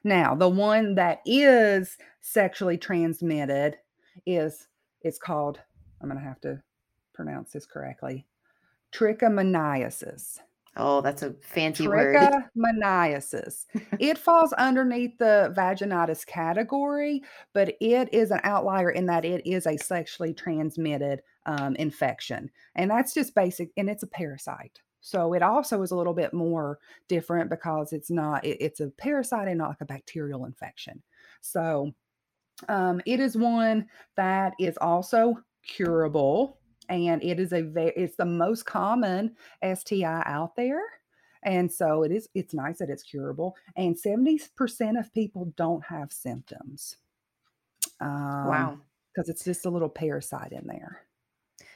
[0.04, 3.78] Now, the one that is sexually transmitted
[4.26, 4.68] is
[5.02, 5.60] it's called
[6.02, 6.62] I'm going to have to
[7.18, 8.26] pronounce this correctly.
[8.94, 10.40] Trichomoniasis.
[10.80, 12.16] Oh, that's a fancy word.
[12.16, 13.66] Trichomoniasis.
[14.00, 19.66] It falls underneath the vaginitis category, but it is an outlier in that it is
[19.66, 22.52] a sexually transmitted um, infection.
[22.76, 24.80] And that's just basic, and it's a parasite.
[25.02, 26.78] So it also is a little bit more
[27.08, 31.02] different because it's not, it- it's a parasite and not like a bacterial infection.
[31.42, 31.92] So
[32.70, 38.26] um, it is one that is also curable, and it is a very, it's the
[38.26, 40.82] most common STI out there.
[41.44, 43.56] And so it is, it's nice that it's curable.
[43.76, 46.98] And 70% of people don't have symptoms.
[48.00, 48.82] Um, Wow.
[49.16, 51.08] 'cause it's just a little parasite in there.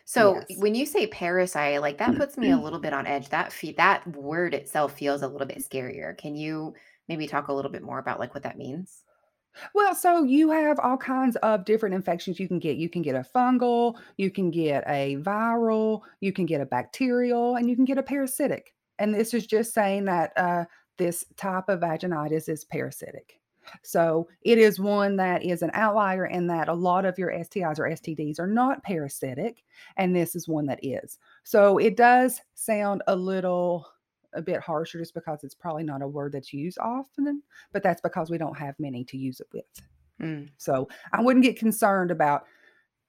[0.05, 0.57] So, Yes.
[0.57, 3.29] when you say parasite, like, that puts me a little bit on edge.
[3.29, 6.17] That fe that word itself feels a little bit scarier.
[6.17, 6.75] Can you
[7.07, 9.03] maybe talk a little bit more about, like, what that means?
[9.73, 12.77] Well, so you have all kinds of different infections you can get.
[12.77, 17.55] You can get a fungal, you can get a viral, you can get a bacterial,
[17.55, 18.73] and you can get a parasitic.
[18.99, 20.65] And this is just saying that, uh,
[20.97, 23.39] this type of vaginitis is parasitic.
[23.83, 27.79] So, it is one that is an outlier in that a lot of your STIs
[27.79, 29.63] or STDs are not parasitic,
[29.97, 31.19] and this is one that is.
[31.43, 33.87] So, it does sound a little
[34.33, 37.41] a bit harsher just because it's probably not a word that's used often,
[37.71, 39.65] but that's because we don't have many to use it with.
[40.21, 40.49] Mm.
[40.57, 42.45] So, I wouldn't get concerned about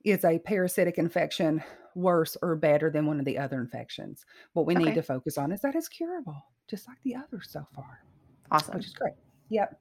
[0.05, 1.63] is a parasitic infection
[1.95, 4.25] worse or better than one of the other infections.
[4.55, 7.67] What we need to focus on is that it's curable, just like the others so
[7.75, 8.05] far,
[8.51, 8.77] Awesome.
[8.77, 9.15] which is great.
[9.51, 9.79] Yep.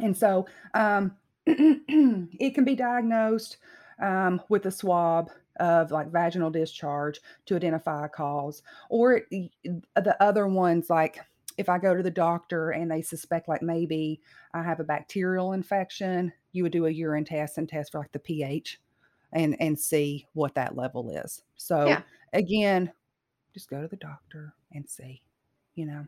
[0.00, 3.58] And so, um, it can be diagnosed,
[4.00, 10.46] um, with a swab of, like, vaginal discharge to identify a cause, or the other
[10.46, 11.18] ones, like,
[11.56, 14.20] if I go to the doctor and they suspect, like, maybe
[14.54, 18.12] I have a bacterial infection, you would do a urine test and test for, like,
[18.12, 18.80] the pH
[19.32, 21.42] and and see what that level is.
[21.56, 22.02] So, Yeah.
[22.32, 22.92] again,
[23.54, 25.22] just go to the doctor and see,
[25.74, 26.06] you know?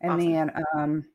[0.00, 0.32] And Awesome.
[0.32, 1.06] then, um,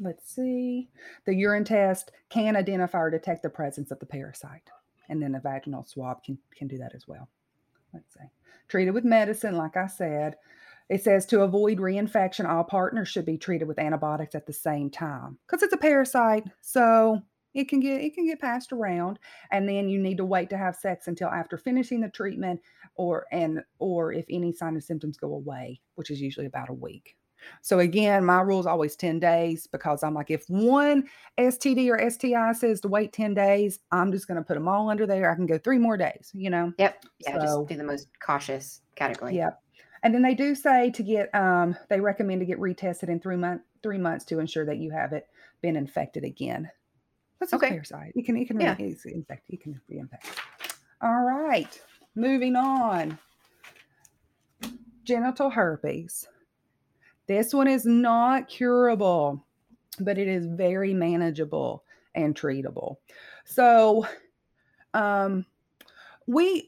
[0.00, 0.90] let's see,
[1.24, 4.70] the urine test can identify or detect the presence of the parasite,
[5.08, 7.28] and then a vaginal swab can can do that as well.
[7.92, 8.26] Let's see.
[8.68, 10.36] Treated with medicine, like I said.
[10.88, 14.90] It says to avoid reinfection, all partners should be treated with antibiotics at the same
[14.90, 17.20] time because it's a parasite, so
[17.52, 19.18] it can get it can get passed around,
[19.52, 22.60] and then you need to wait to have sex until after finishing the treatment
[22.94, 26.74] or and or if any sign and symptoms go away, which is usually about a
[26.74, 27.16] week.
[27.62, 32.10] So again, my rule is always 10 days because I'm like, if one STD or
[32.10, 35.30] STI says to wait 10 days, I'm just gonna put them all under there.
[35.30, 36.72] I can go 3 more days, you know?
[36.78, 37.04] Yep.
[37.20, 39.36] Yeah, just do the most cautious category.
[39.36, 39.60] Yep.
[40.02, 43.36] And then they do say to get, um they recommend to get retested in 3
[43.36, 45.24] month 3 months to ensure that you haven't
[45.60, 46.70] been infected again.
[47.40, 47.74] That's just a Okay.
[47.74, 48.12] parasite.
[48.16, 48.76] It can it can re Yeah.
[48.78, 50.38] it's infect it can reinfect.
[51.00, 51.80] All right,
[52.16, 53.18] moving on.
[55.04, 56.26] Genital herpes.
[57.28, 59.44] This one is not curable,
[60.00, 62.96] but it is very manageable and treatable.
[63.44, 64.06] So,
[64.94, 65.44] um,
[66.26, 66.66] we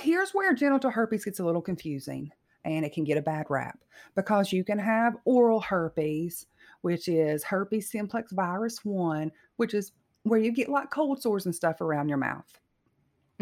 [0.00, 2.30] here's where genital herpes gets a little confusing,
[2.64, 3.78] and it can get a bad rap
[4.14, 6.46] because you can have oral herpes,
[6.80, 9.92] which is herpes simplex virus 1, which is
[10.24, 12.58] where you get, like, cold sores and stuff around your mouth.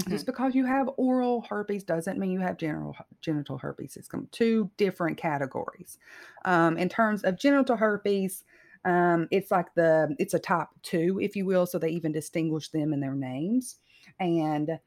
[0.05, 0.27] Just Mhm.
[0.27, 3.97] because you have oral herpes doesn't mean you have genital genital herpes.
[3.97, 5.99] It's 2 different categories.
[6.45, 8.45] Um, in terms of genital herpes,
[8.85, 12.69] um, it's like the it's a top 2, if you will, so they even distinguish
[12.71, 13.79] them in their names,
[14.21, 14.79] and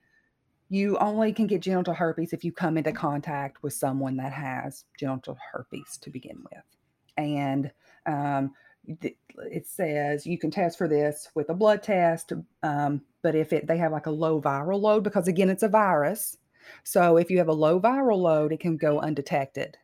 [0.69, 4.85] you only can get genital herpes if you come into contact with someone that has
[4.99, 6.63] genital herpes to begin with.
[7.17, 7.71] And,
[8.05, 8.53] um,
[8.85, 13.67] it says you can test for this with a blood test, um, but if it
[13.67, 16.37] they have, like, a low viral load because, again, it's a virus.
[16.83, 19.77] So, if you have a low viral load, it can go undetected.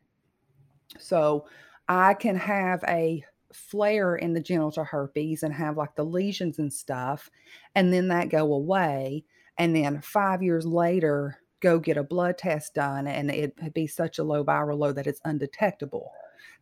[0.99, 1.47] So,
[1.87, 6.71] I can have a flare in the genital herpes and have, like, the lesions and
[6.73, 7.29] stuff,
[7.75, 9.25] and then that go away,
[9.57, 14.19] and then 5 years later, go get a blood test done, and it'd be such
[14.19, 16.11] a low viral load that it's undetectable.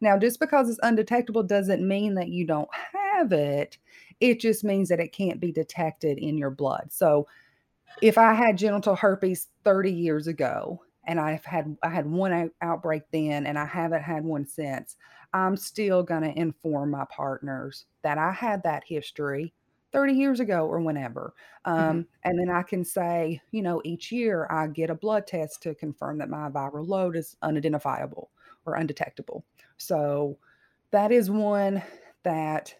[0.01, 3.77] Now, just because it's undetectable doesn't mean that you don't have it,
[4.19, 6.91] it just means that it can't be detected in your blood.
[6.91, 7.27] So,
[8.01, 12.51] if I had genital herpes 30 years ago, and I've had I had 1 out
[12.61, 14.95] outbreak then, and I haven't had one since,
[15.33, 19.53] I'm still gonna inform my partners that I had that history
[19.91, 21.33] 30 years ago or whenever.
[21.65, 25.61] Um, and then I can say, you know, each year I get a blood test
[25.63, 28.31] to confirm that my viral load is unidentifiable
[28.65, 29.45] or undetectable.
[29.77, 30.37] So,
[30.91, 31.81] that is one
[32.23, 32.75] that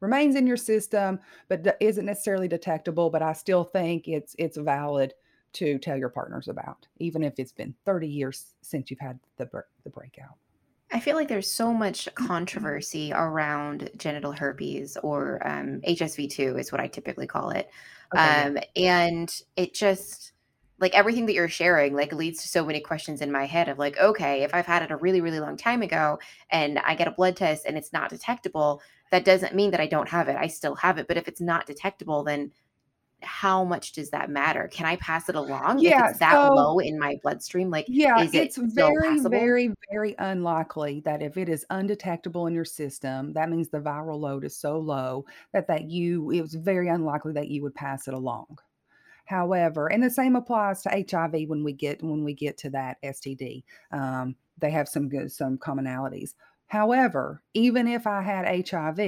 [0.00, 1.18] remains in your system,
[1.48, 5.14] but isn't necessarily detectable, but I still think it's it's valid
[5.54, 9.48] to tell your partners about, even if it's been 30 years since you've had the
[9.84, 10.36] the breakout.
[10.92, 16.80] I feel like there's so much controversy around genital herpes or, um, HSV2 is what
[16.80, 17.68] I typically call it.
[18.14, 18.22] Okay.
[18.22, 20.33] Um, and it just
[20.78, 23.78] like, everything that you're sharing, like, leads to so many questions in my head of,
[23.78, 26.18] like, okay, if I've had it a really, really long time ago
[26.50, 29.86] and I get a blood test and it's not detectable, that doesn't mean that I
[29.86, 30.36] don't have it.
[30.36, 32.52] I still have it, but if it's not detectable, then
[33.22, 34.68] how much does that matter?
[34.68, 37.70] Can I pass it along if Yeah, it's that so low in my bloodstream?
[37.70, 42.54] Like, Yeah, is it it's very, very, very unlikely that if it is undetectable in
[42.54, 46.54] your system, that means the viral load is so low that that you it was
[46.54, 48.58] very unlikely that you would pass it along.
[49.24, 53.00] However, and the same applies to HIV when we get when we get to that
[53.02, 53.64] STD.
[53.90, 56.34] Um, they have some good some commonalities.
[56.66, 58.98] However, even if I had HIV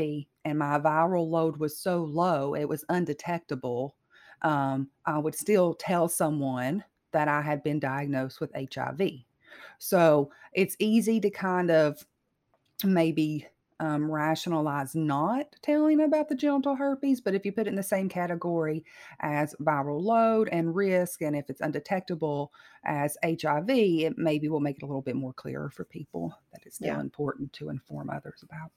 [0.45, 3.97] and my viral load was so low, it was undetectable,
[4.43, 9.01] um, I would still tell someone that I had been diagnosed with HIV.
[9.79, 12.05] So it's easy to kind of
[12.85, 13.47] maybe
[13.81, 17.83] um, rationalize not telling about the genital herpes, but if you put it in the
[17.83, 18.85] same category
[19.21, 22.53] as viral load and risk, and if it's undetectable
[22.85, 26.63] as HIV, it maybe will make it a little bit more clearer for people that
[26.65, 27.01] it's still Yeah.
[27.01, 28.71] important to inform others about.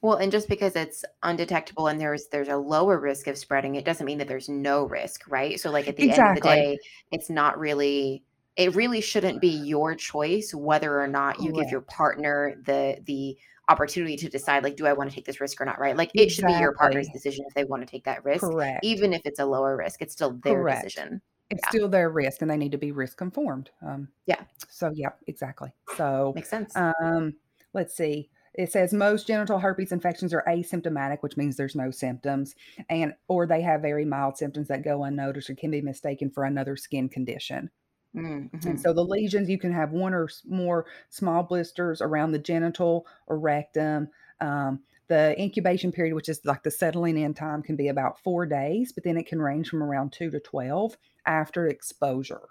[0.00, 3.84] Well, and just because it's undetectable and there's there's a lower risk of spreading, it
[3.84, 5.60] doesn't mean that there's no risk, right?
[5.60, 6.80] So like at the end of the day,
[7.12, 8.24] it's not really
[8.56, 13.38] it really shouldn't be your choice whether or not you give your partner the the
[13.68, 15.96] opportunity to decide like do I want to take this risk or not, right?
[15.96, 18.84] Like it should be your partner's decision if they want to take that risk, Correct.
[18.84, 20.84] even if it's a lower risk, it's still their Correct.
[20.84, 21.22] decision.
[21.50, 21.68] It's Yeah.
[21.68, 23.70] still their risk and they need to be risk conformed.
[23.82, 25.72] Um, Yeah, so, yeah, exactly.
[25.96, 26.74] So, makes sense.
[26.76, 27.34] Um,
[27.74, 28.30] let's see.
[28.54, 32.54] It says most genital herpes infections are asymptomatic, which means there's no symptoms,
[32.90, 36.44] and or they have very mild symptoms that go unnoticed or can be mistaken for
[36.44, 37.70] another skin condition.
[38.16, 42.38] Mm, And so the lesions, you can have one or more small blisters around the
[42.38, 44.08] genital or rectum.
[44.40, 48.46] Um, the incubation period, which is like the settling in time, can be about four
[48.46, 50.96] days, but then it can range from around two to 12
[51.26, 52.48] after exposure.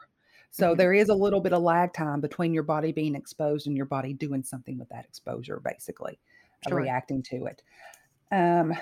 [0.51, 0.75] So Mhm.
[0.75, 3.85] there is a little bit of lag time between your body being exposed and your
[3.85, 6.19] body doing something with that exposure, basically,
[6.65, 6.71] uh, Sure.
[6.71, 7.63] reacting to it.
[8.31, 8.73] Um,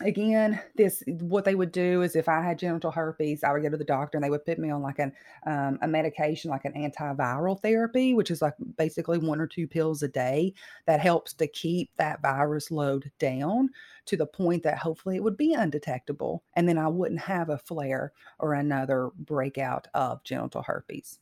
[0.00, 3.68] again, this what they would do is if I had genital herpes, I would go
[3.68, 5.12] to the doctor and they would put me on like an
[5.46, 10.02] um, a medication like an antiviral therapy, which is like basically one or two pills
[10.02, 10.54] a day
[10.86, 13.70] that helps to keep that virus load down
[14.06, 17.58] to the point that hopefully it would be undetectable, and then I wouldn't have a
[17.58, 21.18] flare or another breakout of genital herpes.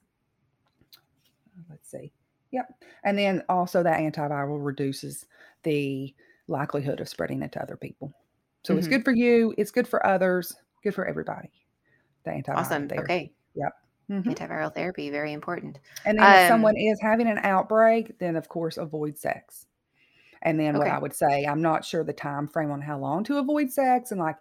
[1.68, 2.12] Let's see.
[2.50, 2.82] Yep.
[3.04, 5.26] And then also that antiviral reduces
[5.64, 6.14] the
[6.46, 8.14] likelihood of spreading it to other people.
[8.64, 8.88] So it's Mhm.
[8.88, 11.50] good for you, it's good for others, good for everybody.
[12.24, 12.88] The antiviral Awesome.
[12.88, 13.12] therapy.
[13.12, 13.32] Okay.
[13.54, 13.72] Yep.
[14.10, 14.36] Mhm.
[14.36, 15.80] Antiviral therapy, very important.
[16.04, 19.66] And then if Um, someone is having an outbreak, then of course avoid sex.
[20.42, 23.24] And then what I would say, I'm not sure the time frame on how long
[23.24, 24.36] to avoid sex and like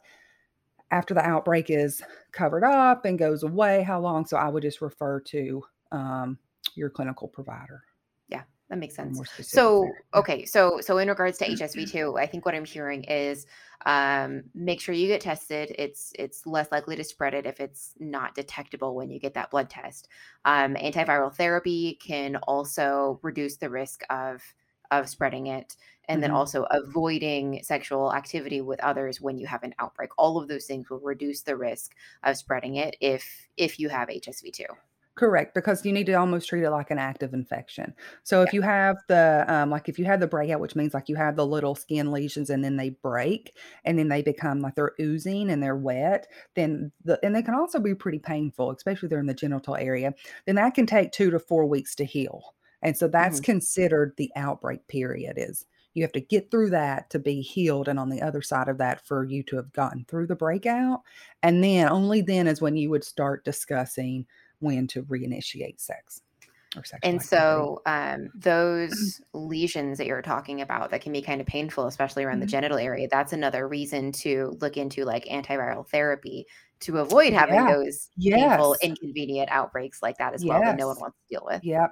[0.91, 2.01] after the outbreak is
[2.31, 4.25] covered up and goes away, how long.
[4.25, 6.39] So I would just refer to um,
[6.75, 7.83] your clinical provider
[8.69, 9.21] that makes sense.
[9.47, 10.21] So, there.
[10.21, 13.45] Okay, so so in regards to HSV2, I think what I'm hearing is
[13.85, 15.73] um, make sure you get tested.
[15.77, 19.51] It's it's less likely to spread it if it's not detectable when you get that
[19.51, 20.09] blood test.
[20.45, 24.43] Um, antiviral therapy can also reduce the risk of
[24.91, 25.77] of spreading it,
[26.09, 26.31] and then Mhm.
[26.31, 30.09] also avoiding sexual activity with others when you have an outbreak.
[30.17, 34.09] All of those things will reduce the risk of spreading it if if you have
[34.09, 34.65] HSV2.
[35.17, 37.95] Correct, because you need to almost treat it like an active infection.
[38.23, 38.43] So Yeah.
[38.43, 41.15] if you have the um, like if you have the breakout, which means like you
[41.15, 44.93] have the little skin lesions and then they break and then they become like they're
[45.01, 49.09] oozing and they're wet, then the and they can also be pretty painful, especially if
[49.09, 50.13] they're in the genital area.
[50.45, 52.53] Then that can take two to four weeks to heal.
[52.83, 53.41] And so that's Mhm.
[53.41, 55.65] considered the outbreak period is
[55.95, 58.77] you have to get through that to be healed and on the other side of
[58.77, 61.01] that for you to have gotten through the breakout
[61.41, 64.27] and then only then is when you would start discussing
[64.59, 66.21] when to reinitiate sex
[66.75, 71.45] or And so, um, those lesions that you're talking about that can be kind of
[71.47, 72.47] painful, especially around the Mhm.
[72.47, 76.45] genital area, that's another reason to look into like antiviral therapy
[76.81, 77.67] to avoid having Yeah.
[77.67, 81.61] those painful, inconvenient outbreaks like that as well that no one wants to deal with.
[81.61, 81.91] Yep.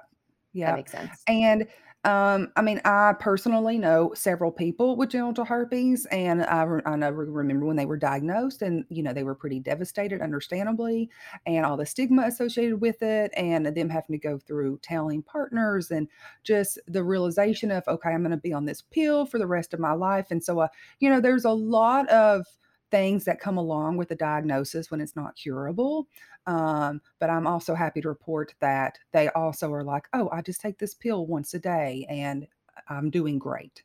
[0.52, 1.28] Yeah that makes sense.
[1.28, 1.68] And
[2.06, 6.94] um, I mean, I personally know several people with genital herpes, and I, re- I
[6.94, 11.10] know remember when they were diagnosed, and you know they were pretty devastated, understandably,
[11.46, 15.90] and all the stigma associated with it, and them having to go through telling partners,
[15.90, 16.06] and
[16.44, 19.74] just the realization of okay, I'm going to be on this pill for the rest
[19.74, 20.68] of my life, and so uh,
[21.00, 22.46] you know, there's a lot of
[22.90, 26.08] things that come along with a diagnosis when it's not curable
[26.46, 30.60] um, but I'm also happy to report that they also are like, oh, I just
[30.60, 32.46] take this pill once a day and
[32.88, 33.82] I'm doing great.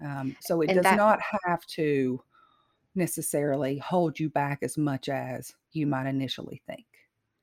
[0.00, 2.22] Um, so it And does that not have to
[2.94, 6.86] necessarily hold you back as much as you might initially think.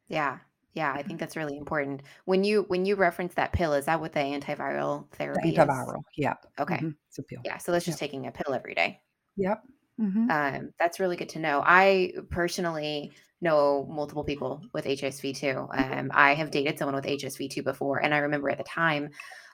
[0.07, 0.39] yeah.
[0.73, 2.01] Yeah, I think that's really important.
[2.25, 5.85] When you when you reference that pill, is that what the antiviral The therapy is?
[5.87, 6.03] antiviral.
[6.15, 6.45] Yep.
[6.59, 6.79] Okay.
[6.79, 7.45] hmm It's a pill.
[7.45, 7.99] Yeah, so that's just Yep.
[7.99, 9.03] taking a pill every day.
[9.35, 9.65] Yep.
[10.01, 11.61] Hmm Um, that's really good to know.
[11.65, 15.67] I personally know multiple people with HSV two.
[15.73, 19.09] Um, I have dated someone with HSV two before, and I remember at the time,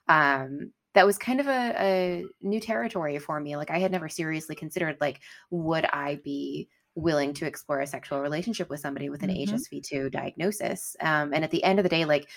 [0.08, 3.56] um, that was kind of a, a new territory for me.
[3.56, 5.22] Like I had never seriously considered, like,
[5.52, 9.30] would I be willing to explore a sexual relationship with somebody with an Mhm.
[9.30, 10.96] HSV2 diagnosis.
[11.00, 12.28] Um, and at the end of the day, like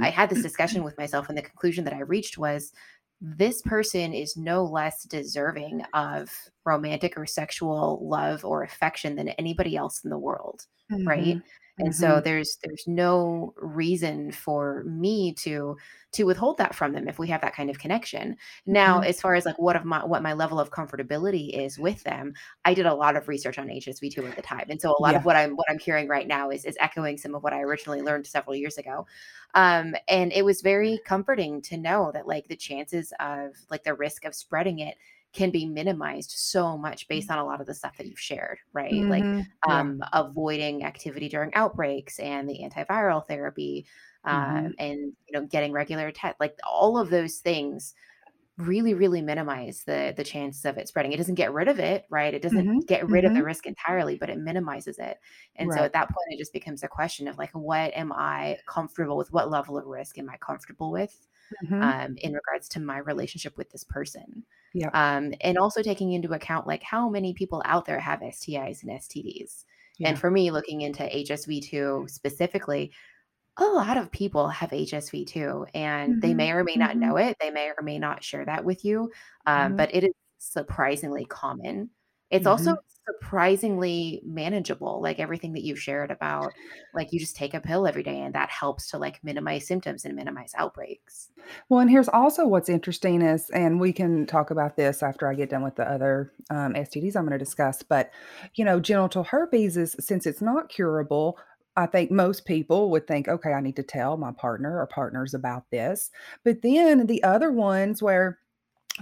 [0.00, 2.72] I had this discussion with myself, and the conclusion that I reached was
[3.24, 6.30] this person is no less deserving of
[6.66, 10.66] romantic or sexual love or affection than anybody else in the world
[11.04, 11.38] right mm-hmm.
[11.78, 12.22] And so Mhm.
[12.22, 15.76] there's there's no reason for me to
[16.12, 19.04] to withhold that from them if we have that kind of connection now Mhm.
[19.04, 22.32] as far as like what of my what my level of comfortability is with them
[22.64, 25.16] i did a lot of research on hsv2 at the time and so a lot
[25.16, 27.60] of what i'm what i'm hearing right now is is echoing some of what i
[27.60, 29.04] originally learned several years ago
[29.54, 33.94] um and it was very comforting to know that like the chances of like the
[33.94, 34.96] risk of spreading it
[35.34, 38.58] can be minimized so much based on a lot of the stuff that you've shared
[38.72, 39.52] right like Mhm.
[39.64, 39.80] Yeah.
[39.80, 43.86] um, avoiding activity during outbreaks and the antiviral therapy
[44.30, 44.68] Mhm.
[44.68, 47.94] um, and you know getting regular tests like all of those things
[48.56, 52.04] really really minimize the the chances of it spreading it doesn't get rid of it
[52.08, 52.80] right it doesn't Mhm.
[52.86, 53.44] get rid of the Mhm.
[53.44, 55.18] risk entirely but it minimizes it
[55.56, 58.56] and so at that point it just becomes a question of like what am i
[58.66, 61.26] comfortable with what level of risk am i comfortable with
[61.62, 61.94] Mhm.
[61.94, 64.44] um, in regards to my relationship with this person.
[64.74, 64.90] Yeah.
[64.92, 68.92] Um, and also taking into account like how many people out there have STIs and
[68.92, 69.64] STDs.
[69.98, 70.10] Yeah.
[70.10, 72.92] And for me, looking into HSV2 specifically,
[73.58, 76.34] a lot of people have HSV2 and they Mhm.
[76.34, 76.98] may or may not Mhm.
[76.98, 77.36] know it.
[77.40, 79.12] They may or may not share that with you.
[79.46, 79.76] Um, Mhm.
[79.76, 81.90] but it is surprisingly common.
[82.34, 82.78] It's also Mhm.
[83.06, 86.54] surprisingly manageable, like everything that you've shared about,
[86.92, 90.04] like you just take a pill every day and that helps to like minimize symptoms
[90.04, 91.30] and minimize outbreaks.
[91.68, 95.34] Well, and here's also what's interesting is, and we can talk about this after I
[95.34, 98.10] get done with the other um, STDs I'm going to discuss, but
[98.54, 101.38] you know, genital herpes is since it's not curable.
[101.76, 105.34] I think most people would think, okay, I need to tell my partner or partners
[105.34, 106.10] about this.
[106.44, 108.38] But then the other ones where,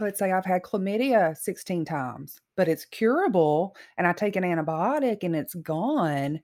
[0.00, 5.22] let's say I've had chlamydia 16 times, but it's curable and I take an antibiotic
[5.22, 6.40] and it's gone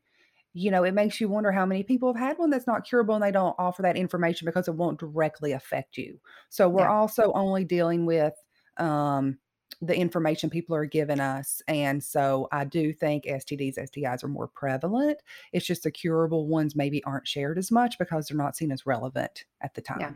[0.55, 3.15] you know, it makes you wonder how many people have had one that's not curable
[3.15, 6.21] and they don't offer that information because it won't directly affect you.
[6.49, 6.91] So we're Yeah.
[6.91, 8.35] also only dealing with
[8.79, 9.39] um,
[9.81, 11.63] the information people are giving us.
[11.69, 15.21] And so I do think STDs, STIs are more prevalent.
[15.53, 18.87] It's just the curable ones maybe aren't shared as much because they're not seen as
[18.87, 20.01] relevant at the time.
[20.01, 20.15] Yeah.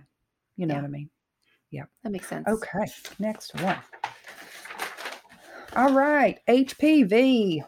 [0.57, 0.81] You know Yeah.
[0.81, 1.11] what I mean?
[2.03, 2.47] That makes sense.
[2.49, 2.87] Okay,
[3.19, 3.79] next one.
[5.75, 7.65] All right, HPV.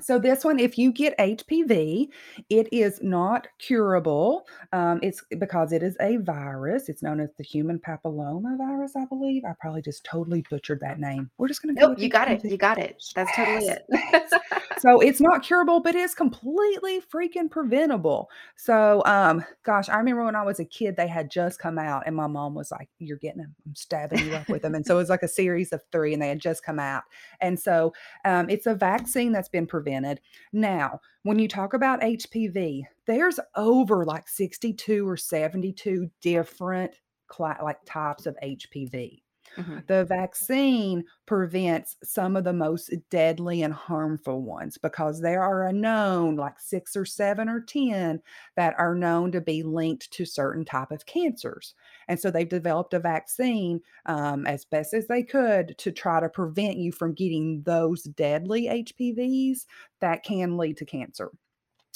[0.00, 2.08] So this one, if you get HPV,
[2.50, 4.46] it is not curable.
[4.72, 6.90] Um, it's because it is a virus.
[6.90, 9.44] It's known as the human papilloma virus, I believe.
[9.44, 11.30] I probably just totally butchered that name.
[11.38, 12.44] We're just going to go Nope, you got it.
[12.44, 13.02] You got it.
[13.14, 14.42] That's totally Yes, it.
[14.84, 18.28] So it's not curable, but it's completely freaking preventable.
[18.56, 22.02] So, um, gosh, I remember when I was a kid, they had just come out,
[22.04, 23.54] and my mom was like, "You're getting them.
[23.66, 26.12] I'm stabbing you up with them." And so it was like a series of three,
[26.12, 27.04] and they had just come out.
[27.40, 27.94] And so,
[28.26, 30.20] um, it's a vaccine that's been prevented.
[30.52, 37.78] Now, when you talk about HPV, there's over like 62 or 72 different cla- like
[37.86, 39.23] types of HPV.
[39.56, 39.84] Mhm.
[39.86, 45.72] The vaccine prevents some of the most deadly and harmful ones because there are a
[45.72, 48.22] known like 6 or 7 or 10
[48.56, 51.74] that are known to be linked to certain type of cancers.
[52.08, 56.28] And so they've developed a vaccine um, as best as they could to try to
[56.28, 59.66] prevent you from getting those deadly HPVs
[60.00, 61.30] that can lead to cancer.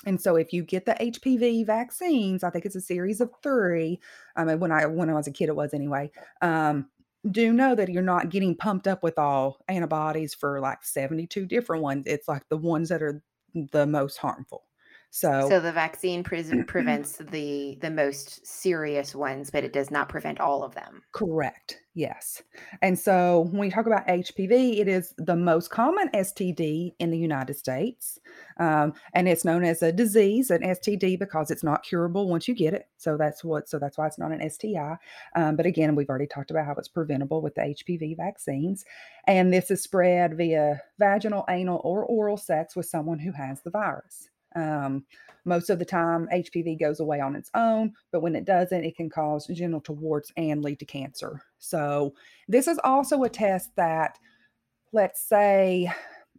[0.06, 4.00] And so if you get the HPV vaccines, I think it's a series of 3.
[4.36, 6.11] I mean, when I when I was a kid, it was anyway.
[6.40, 6.90] Um,
[7.31, 11.83] do know that you're not getting pumped up with all antibodies for like 72 different
[11.83, 12.05] ones.
[12.07, 13.23] It's like the ones that are
[13.55, 14.68] the most harmful.
[15.11, 20.09] So So the vaccine pre- prevents the the most serious ones, but it does not
[20.09, 21.02] prevent all of them.
[21.12, 21.78] Correct.
[21.94, 22.42] Yes.
[22.80, 27.18] And so when we talk about HPV, it is the most common STD in the
[27.18, 28.20] United States.
[28.61, 32.54] Um, and it's known as a disease, an STD, because it's not curable once you
[32.54, 32.86] get it.
[32.98, 34.96] So that's what, so that's why it's not an STI.
[35.34, 38.84] Um, but again, we've already talked about how it's preventable with the HPV vaccines.
[39.26, 43.70] And this is spread via vaginal, anal, or oral sex with someone who has the
[43.70, 44.28] virus.
[44.55, 45.05] Um,
[45.44, 48.96] most of the time, HPV goes away on its own, but when it doesn't, it
[48.96, 51.42] can cause genital warts and lead to cancer.
[51.59, 52.14] So,
[52.49, 54.18] this is also a test that,
[54.92, 55.90] let's say,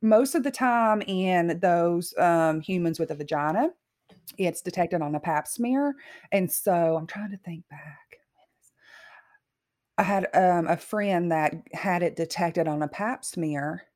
[0.02, 3.70] most of the time in those um, humans with a vagina,
[4.38, 5.96] it's detected on a pap smear.
[6.32, 8.10] And so, I'm trying to think back.
[9.98, 13.89] I had um, a friend that had it detected on a pap smear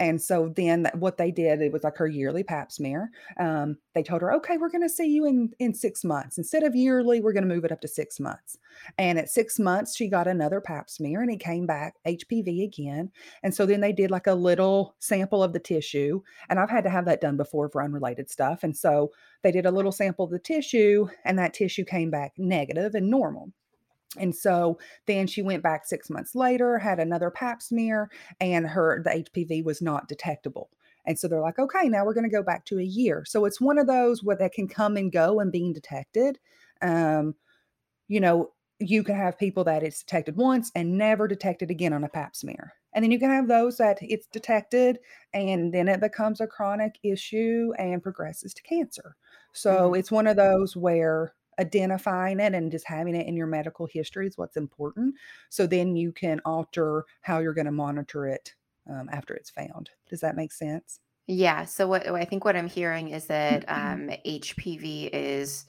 [0.00, 3.10] And so then that- what they did, it was like her yearly pap smear.
[3.38, 6.38] Um, they told her, okay, we're going to see you in, in six months.
[6.38, 8.58] Instead of yearly, we're going to move it up to six months.
[8.96, 13.10] And at six months, she got another pap smear and it came back HPV again.
[13.42, 16.22] And so then they did like a little sample of the tissue.
[16.48, 18.62] And I've had to have that done before for unrelated stuff.
[18.62, 19.10] And so
[19.42, 23.10] they did a little sample of the tissue and that tissue came back negative and
[23.10, 23.52] normal.
[24.16, 29.02] And so then she went back six months later, had another pap smear, and her
[29.04, 30.70] the HPV was not detectable.
[31.04, 33.24] And so they're like, okay, now we're going to go back to a year.
[33.26, 36.38] So it's one of those where that can come and go and being detected.
[36.82, 37.34] Um,
[38.08, 42.04] you know, you can have people that it's detected once and never detected again on
[42.04, 42.74] a pap smear.
[42.94, 44.98] And then you can have those that it's detected
[45.34, 49.16] and then it becomes a chronic issue and progresses to cancer.
[49.52, 53.46] So hmm it's one of those where identifying it and just having it in your
[53.46, 55.14] medical history is what's important.
[55.50, 58.54] So then you can alter how you're going to monitor it
[58.88, 59.90] um, after it's found.
[60.08, 61.00] Does that make sense?
[61.26, 61.64] Yeah.
[61.66, 65.66] So what I think what I'm hearing is that um, HPV is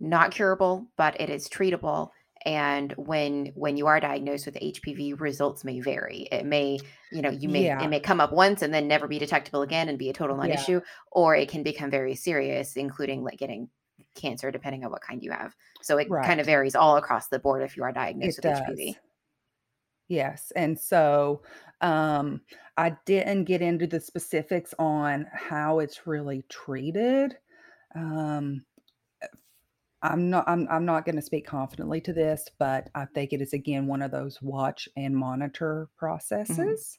[0.00, 2.10] not curable, but it is treatable.
[2.46, 6.28] And when when you are diagnosed with HPV, results may vary.
[6.30, 6.78] It may,
[7.10, 9.88] you know, you may it may come up once and then never be detectable again
[9.88, 10.80] and be a total non-issue,
[11.10, 13.68] or it can become very serious, including like getting
[14.14, 15.54] cancer, depending on what kind you have.
[15.82, 18.46] So it kind of varies all across the board if you are diagnosed It with
[18.46, 18.82] does.
[18.86, 18.98] HPV.
[20.08, 20.50] Yes.
[20.52, 21.42] And so
[21.80, 22.42] um,
[22.76, 27.38] I didn't get into the specifics on how it's really treated.
[27.94, 28.66] Um,
[30.02, 33.52] I'm not I'm I'm not gonna speak confidently to this, but I think it is
[33.52, 35.88] again one of those watch and monitor
[36.48, 36.74] Mhm.
[36.76, 36.98] processes.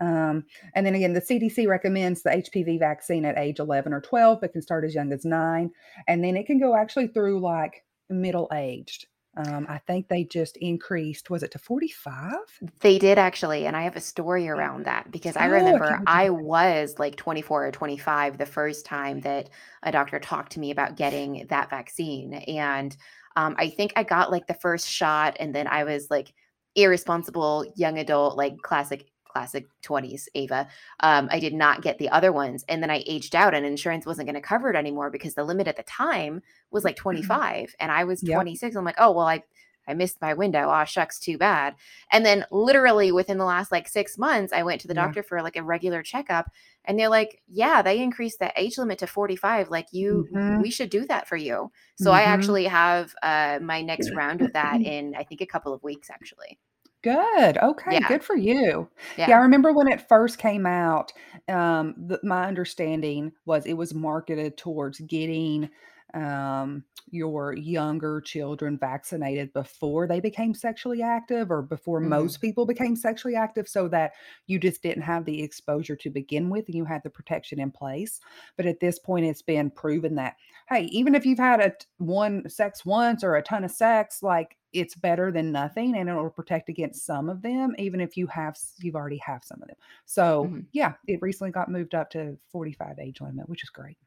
[0.00, 4.40] Um, and then again, the CDC recommends the HPV vaccine at age 11 or 12,
[4.40, 5.70] but can start as young as nine.
[6.08, 9.06] And then it can go actually through like middle aged.
[9.36, 12.32] Um, I think they just increased, was it to 45?
[12.80, 15.88] They did actually, and I have a story around that because I Oh, I remember
[15.88, 19.50] to I was like 24 or 25 the first time that
[19.82, 22.34] a doctor talked to me about getting that vaccine.
[22.34, 22.96] And
[23.36, 26.32] um, I think I got like the first shot, and then I was like
[26.76, 30.68] irresponsible young adult, like classic, classic 20s Ava.
[31.00, 32.64] Um, I did not get the other ones.
[32.68, 35.44] And then I aged out, and insurance wasn't going to cover it anymore because the
[35.44, 38.46] limit at the time was like 25, and I was Yep.
[38.46, 38.76] 26.
[38.76, 39.42] I'm like, oh, well, I
[39.86, 40.68] I missed my window.
[40.70, 41.74] Aw, shucks, too bad.
[42.10, 45.00] And then literally within the last like 6 months, I went to the Yeah.
[45.02, 46.50] doctor for like a regular checkup
[46.86, 49.68] and they're like, "Yeah, they increased the age limit to 45.
[49.70, 50.64] Like you Mhm.
[50.64, 52.34] we should do that for you." So I Mhm.
[52.34, 56.08] actually have uh my next round of that in I think a couple of weeks
[56.10, 56.58] actually.
[57.04, 58.08] Good, okay, Yeah.
[58.08, 58.88] good for you.
[59.26, 61.12] Yeah, I remember when it first came out,
[61.48, 65.68] um, the my understanding was it was marketed towards getting,
[66.14, 72.00] um, your younger children vaccinated before they became sexually active or before Mhm.
[72.00, 74.12] most people became sexually active so that
[74.46, 77.70] you just didn't have the exposure to begin with and you had the protection in
[77.70, 78.20] place.
[78.56, 80.36] But at this point, it's been proven that,
[80.68, 84.22] hey, even if you've had a t one sex once or a ton of sex,
[84.22, 88.26] like, it's better than nothing, and it'll protect against some of them, even if you
[88.26, 89.76] have you've already have some of them.
[90.04, 90.68] So, Mhm.
[90.72, 93.98] yeah, it recently got moved up to 45 age limit, which is great.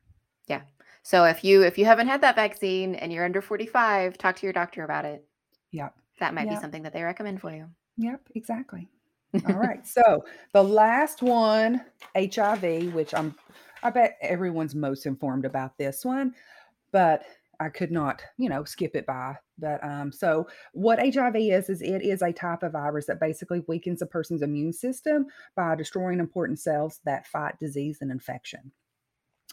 [0.47, 0.63] Yeah.
[1.07, 4.45] So if you if you haven't had that vaccine and you're under 45, talk to
[4.45, 5.23] your doctor about it.
[5.71, 5.95] Yep.
[6.19, 7.69] That might be something that they recommend for you.
[7.95, 8.89] Yep, exactly.
[9.49, 11.79] Alright, so the last one,
[12.13, 13.35] HIV, which I'm
[13.83, 16.35] I bet everyone's most informed about this one,
[16.91, 17.23] but
[17.61, 19.37] I could not, you know, skip it by.
[19.57, 23.63] But um, so what HIV is is it is a type of virus that basically
[23.69, 28.73] weakens a person's immune system by destroying important cells that fight disease and infection.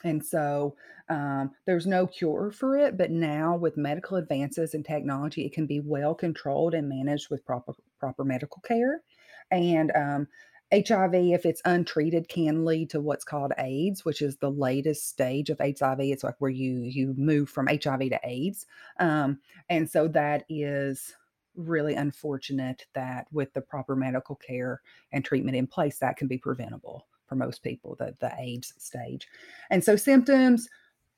[0.05, 0.77] And so
[1.09, 5.67] um, there's no cure for it, but now with medical advances and technology, it can
[5.67, 9.03] be well controlled and managed with proper proper medical care.
[9.51, 10.29] And um,
[10.73, 15.51] HIV, if it's untreated, can lead to what's called AIDS, which is the latest stage
[15.51, 16.01] of HIV.
[16.01, 18.67] It's like where you you move from HIV to AIDS,
[19.01, 19.39] um,
[19.69, 21.15] and so that is
[21.57, 24.81] really unfortunate that with the proper medical care
[25.13, 29.27] and treatment in place, that can be preventable for most people, the the AIDS stage.
[29.71, 30.69] And so symptoms,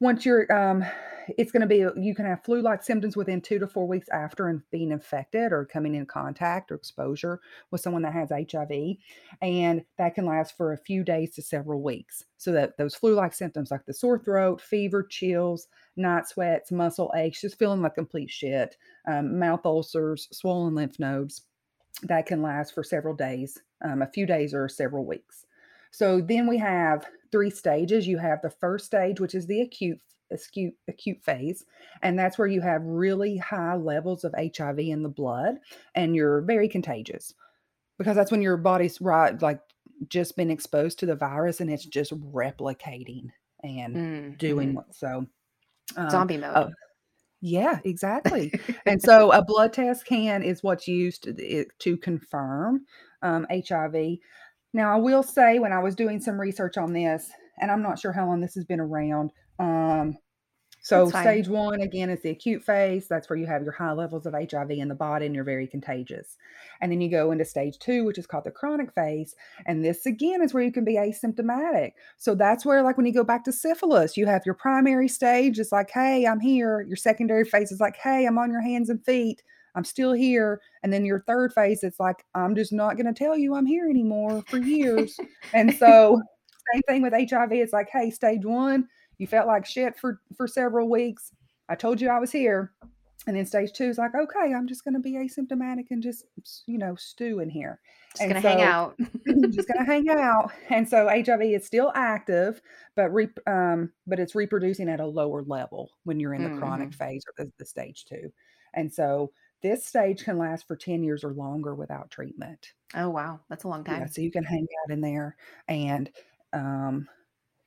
[0.00, 0.84] once you're um
[1.38, 4.48] it's going to be you can have flu-like symptoms within 2 to 4 weeks after
[4.48, 7.40] and being infected or coming in contact or exposure
[7.70, 8.96] with someone that has HIV
[9.42, 12.24] and that can last for a few days to several weeks.
[12.36, 17.40] So that those flu-like symptoms like the sore throat, fever, chills, night sweats, muscle aches,
[17.40, 18.76] just feeling like complete shit,
[19.08, 21.42] um, mouth ulcers, swollen lymph nodes,
[22.02, 25.45] that can last for several days, um, a few days or several weeks.
[25.96, 28.06] So then we have three stages.
[28.06, 29.98] You have the first stage, which is the acute
[30.30, 31.64] acute acute phase,
[32.02, 35.54] and that's where you have really high levels of HIV in the blood,
[35.94, 37.32] and you're very contagious
[37.96, 39.62] because that's when your body's right like
[40.10, 43.30] just been exposed to the virus and it's just replicating
[43.62, 45.26] and Mm, doing what so
[45.96, 46.74] um, Zombie mode.
[47.40, 48.52] yeah, exactly.
[48.84, 52.84] And so a blood test can is what's used to, to confirm
[53.22, 54.18] um, HIV.
[54.76, 57.98] Now, I will say when I was doing some research on this, and I'm not
[57.98, 59.32] sure how long this has been around.
[59.58, 60.18] Um,
[60.82, 63.08] so stage one again is the acute phase.
[63.08, 65.66] That's where you have your high levels of HIV in the body and you're very
[65.66, 66.36] contagious.
[66.82, 69.34] And then you go into stage two, which is called the chronic phase.
[69.64, 71.92] And this again is where you can be asymptomatic.
[72.18, 75.58] So that's where, like, when you go back to syphilis, you have your primary stage,
[75.58, 76.82] it's like, hey, I'm here.
[76.82, 79.42] Your secondary phase is like, hey, I'm on your hands and feet.
[79.76, 80.60] I'm still here.
[80.82, 83.66] And then your third phase, it's like, I'm just not going to tell you I'm
[83.66, 85.16] here anymore for years.
[85.52, 86.20] and so,
[86.74, 87.52] same thing with HIV.
[87.52, 91.32] It's like, hey, stage one, you felt like shit for for several weeks.
[91.68, 92.72] I told you I was here.
[93.26, 96.26] And then stage two is like, okay, I'm just going to be asymptomatic and just,
[96.66, 97.80] you know, stew in here.
[98.12, 98.96] Just And gonna hang out.
[99.50, 100.52] just going to hang out.
[100.70, 102.60] And so HIV is still active,
[102.94, 106.94] but re- um, but it's reproducing at a lower level when you're in the chronic
[106.94, 108.32] phase or the, the stage two.
[108.74, 109.32] And so
[109.62, 112.72] this stage can last for 10 years or longer without treatment.
[112.94, 114.02] oh wow, that's a long time.
[114.02, 115.36] Yeah, so you can hang out in there
[115.68, 116.10] and
[116.52, 117.08] um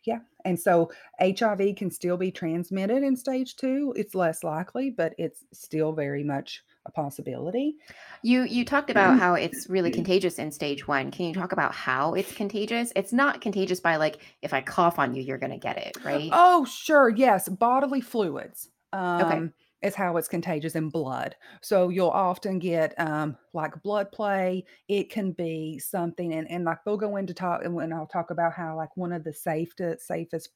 [0.06, 0.20] yeah.
[0.46, 3.94] And so HIV can still be transmitted in stage 2.
[3.98, 7.76] It's less likely, but it's still very much a possibility.
[8.24, 11.12] You you talked about how it's really contagious in stage one.
[11.12, 12.94] Can you talk about how it's contagious?
[12.96, 16.30] It's not contagious by like if I cough on you, you're gonna get it, right?
[16.34, 17.10] Oh, sure.
[17.10, 18.70] Yes, bodily fluids.
[18.94, 21.36] Um is how it's contagious in blood.
[21.62, 24.66] So you'll often get um like blood play.
[24.88, 28.32] It can be something and, and like we'll go into talk and when I'll talk
[28.32, 30.50] about how like one of the safest safest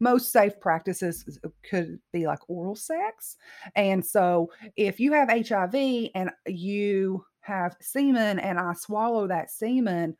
[0.00, 3.36] most safe practices could be like oral sex.
[3.76, 5.74] And so if you have HIV
[6.14, 10.16] and you have semen and I swallow that semen,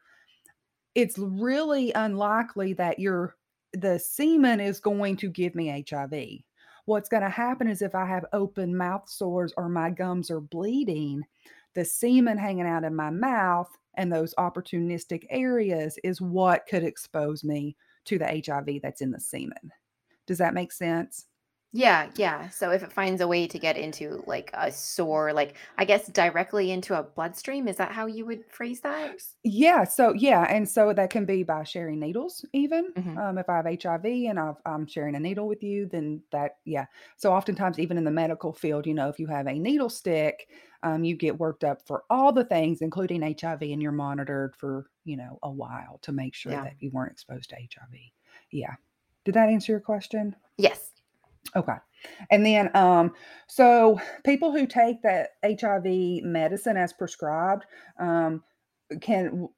[0.95, 3.37] it's really unlikely that your
[3.73, 6.13] the semen is going to give me HIV.
[6.85, 10.41] What's going to happen is if I have open mouth sores or my gums are
[10.41, 11.23] bleeding,
[11.75, 17.45] the semen hanging out in my mouth and those opportunistic areas is what could expose
[17.45, 17.77] me
[18.07, 19.71] to the HIV that's in the semen.
[20.27, 21.27] Does that make sense?
[21.73, 22.51] Yeah, yeah.
[22.51, 26.07] So if it finds a way to get into like a sore, like I guess
[26.09, 29.23] directly into a bloodstream, is that how you would phrase that?
[29.45, 32.95] Yeah, so yeah, and so that can be by sharing needles, even.
[32.97, 33.17] Mhm.
[33.17, 36.59] Um, if I have HIV and I've, I'm sharing a needle with you, then that,
[36.65, 36.87] yeah.
[37.17, 40.49] So oftentimes, even in the medical field, you know, if you have a needle stick,
[40.85, 44.87] um, you get worked up for all the things, including HIV, and you're monitored for,
[45.05, 46.63] you know, a while to make sure Yeah.
[46.63, 48.13] that you weren't exposed to HIV.
[48.53, 48.75] Yeah.
[49.25, 50.37] Did that answer your question?
[50.57, 50.92] Yes.
[51.55, 51.77] Okay.
[52.31, 53.13] And then, um,
[53.47, 57.65] so people who take that HIV medicine as prescribed
[57.99, 58.43] um,
[59.01, 59.49] can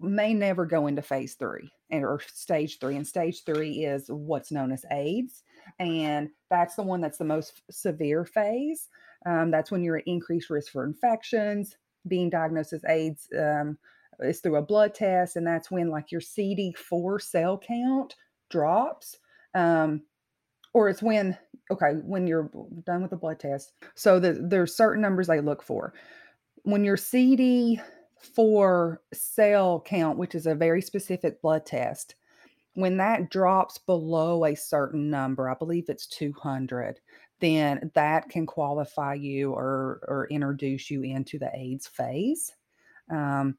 [0.00, 2.96] may never go into phase three and or stage three.
[2.96, 5.42] And stage three is what's known as AIDS,
[5.78, 8.88] and that's the one that's the most severe phase.
[9.24, 11.76] Um, that's when you're at increased risk for infections.
[12.06, 13.78] Being diagnosed as AIDS um,
[14.20, 18.14] is through a blood test, and that's when like your CD4 cell count
[18.50, 19.18] drops.
[19.54, 20.02] Um,
[20.76, 21.36] or it's when
[21.70, 22.50] okay when you're
[22.84, 25.94] done with the blood test so the, there's certain numbers they look for.
[26.62, 32.16] When your cd4 cell count which is a very specific blood test
[32.74, 37.00] when that drops below a certain number i believe it's 200
[37.40, 42.52] then that can qualify you or or introduce you into the aids phase.
[43.10, 43.58] Um,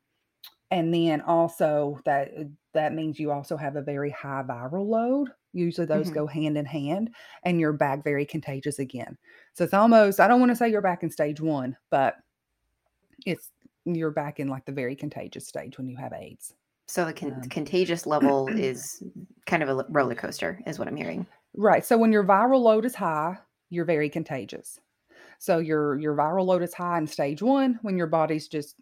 [0.72, 2.32] and then also that
[2.74, 6.13] that means you also have a very high viral load usually those Mhm.
[6.13, 7.09] go hand in hand
[7.43, 9.17] and you're back very contagious again
[9.53, 12.15] so it's almost i don't want to say you're back in stage one but
[13.25, 13.51] it's
[13.85, 16.53] you're back in like the very contagious stage when you have aids
[16.87, 19.01] So the con- Um, contagious level is
[19.45, 21.25] kind of a roller coaster, is what I'm hearing.
[21.55, 23.37] right so when your viral load is high
[23.69, 24.79] you're very contagious
[25.39, 28.75] so your your viral load is high in stage one when your body's just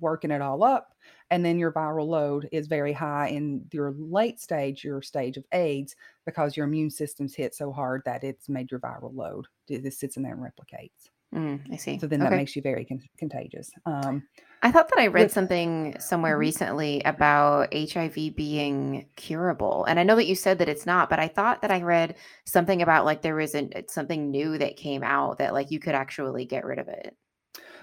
[0.00, 0.94] working it all up
[1.30, 5.44] and then your viral load is very high in your late stage your stage of
[5.52, 5.94] aids
[6.26, 10.16] because your immune system's hit so hard that it's made your viral load just sits
[10.16, 11.96] in there and replicates Mm, I see.
[12.00, 14.26] so then that makes you very con- contagious um
[14.62, 16.40] I thought that I read with- something somewhere Mhm.
[16.40, 19.84] recently about HIV being curable.
[19.86, 22.16] And I know that you said that it's not, but I thought that I read
[22.44, 25.94] something about like there was an, something new that came out that like you could
[25.94, 27.16] actually get rid of it.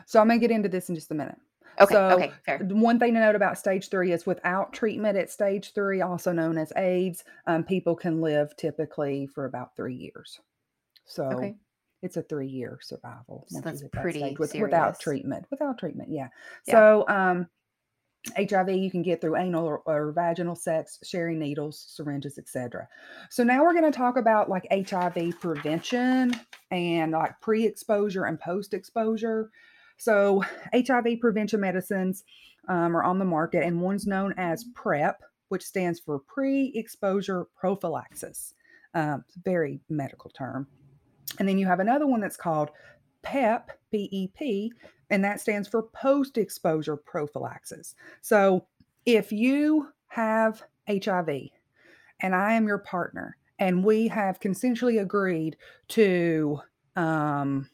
[0.06, 1.38] so i'm going to get into this in just a minute
[1.80, 1.94] Okay.
[1.94, 2.32] So, okay.
[2.46, 2.60] Fair.
[2.60, 6.58] One thing to note about stage three is without treatment at stage three, also known
[6.58, 10.40] as AIDS, um, people can live typically for about three years.
[11.06, 11.56] So Okay.
[12.02, 13.46] it's a three year survival.
[13.50, 15.46] So that's hit that pretty with- without treatment.
[15.52, 16.30] Without treatment, yeah.
[16.66, 16.74] Yeah.
[16.74, 17.48] So um,
[18.36, 22.88] HIV you can get through anal or, or vaginal sex, sharing needles, syringes, etc.
[23.30, 26.36] So now we're going to talk about like HIV prevention
[26.72, 29.50] and like pre-exposure and post-exposure.
[29.98, 30.44] So
[30.74, 32.24] HIV prevention medicines
[32.68, 38.54] um, are on the market, and one's known as PrEP, which stands for pre-exposure prophylaxis.
[38.94, 40.68] Um, very medical term.
[41.38, 42.72] And then you have another one that's called
[43.22, 44.72] PEP, P E P,
[45.10, 47.96] and that stands for post exposure prophylaxis.
[48.22, 48.66] So
[49.06, 51.30] if you have HIV
[52.22, 55.58] and I am your partner and we have consensually agreed
[55.90, 56.60] to
[56.96, 57.70] um,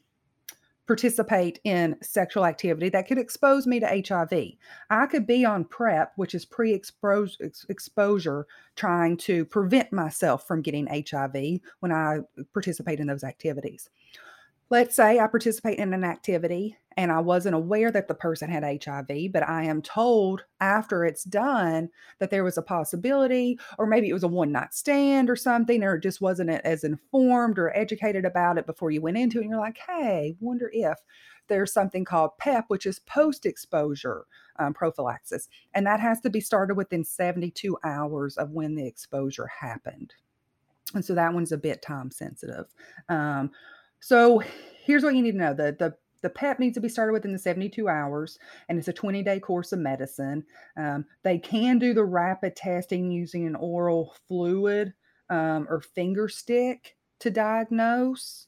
[0.88, 4.54] participate in sexual activity that could expose me to HIV.
[4.90, 10.88] I could be on PrEP, which is pre exposure, trying to prevent myself from getting
[10.88, 13.90] HIV when I uh, participate in those activities.
[14.74, 18.64] Let's say I participate in an activity and I wasn't aware that the person had
[18.84, 24.10] HIV, but I am told after it's done that there was a possibility, or maybe
[24.10, 28.26] it was a one night stand or something, or just wasn't as informed or educated
[28.26, 29.42] about it before you went into it.
[29.42, 30.98] And you're like, hey, wonder if
[31.50, 34.26] there's something called PEP, which is post exposure
[34.58, 35.50] um, prophylaxis.
[35.76, 40.16] And that has to be started within 72 hours of when the exposure happened.
[40.96, 42.66] And so that one's a bit time sensitive.
[43.08, 43.52] Um,
[44.04, 44.42] so
[44.84, 47.34] here's what you need to know the, the the PEP needs to be started within
[47.34, 48.40] the 72 hours,
[48.70, 50.44] and it's a 20 day course of medicine.
[50.78, 54.94] Um, they can do the rapid testing using an oral fluid
[55.30, 58.48] um, or finger stick to diagnose.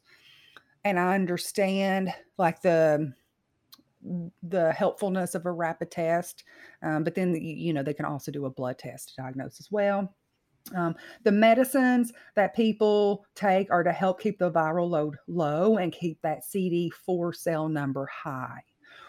[0.86, 3.14] And I understand like the
[4.44, 6.44] the helpfulness of a rapid test,
[6.84, 9.70] um, but then you know they can also do a blood test to diagnose as
[9.70, 10.14] well.
[10.74, 15.94] Um, the medicines that people take are to help keep the viral load low and
[15.94, 18.64] keep that CD4 cell number high.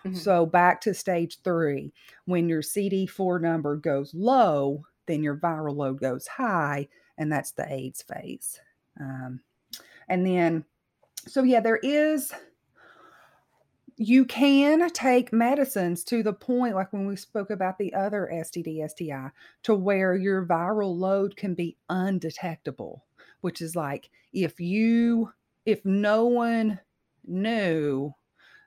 [0.04, 0.16] Mm-hmm.
[0.16, 1.92] So, back to stage three,
[2.26, 7.72] when your CD4 number goes low, then your viral load goes high, and that's the
[7.72, 8.60] AIDS phase.
[9.00, 9.40] Um,
[10.08, 10.64] and then,
[11.26, 12.32] so yeah, there is
[13.96, 18.88] you can take medicines to the point, like when we spoke about the other STD,
[18.88, 19.30] STI,
[19.62, 23.04] to where your viral load can be undetectable,
[23.40, 25.32] which is like if you,
[25.64, 26.78] if no one
[27.26, 28.14] knew,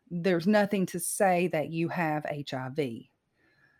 [0.10, 2.80] there's nothing to say that you have HIV.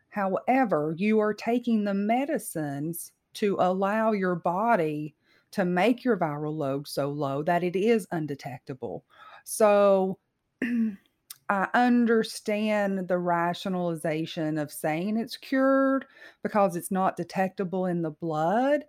[0.10, 5.16] However, you are taking the medicines to allow your body
[5.52, 9.04] to make your viral load so low that it is undetectable.
[9.44, 10.20] So,
[11.50, 16.06] I understand the rationalization of saying it's cured
[16.44, 18.86] because it's not detectable in the blood,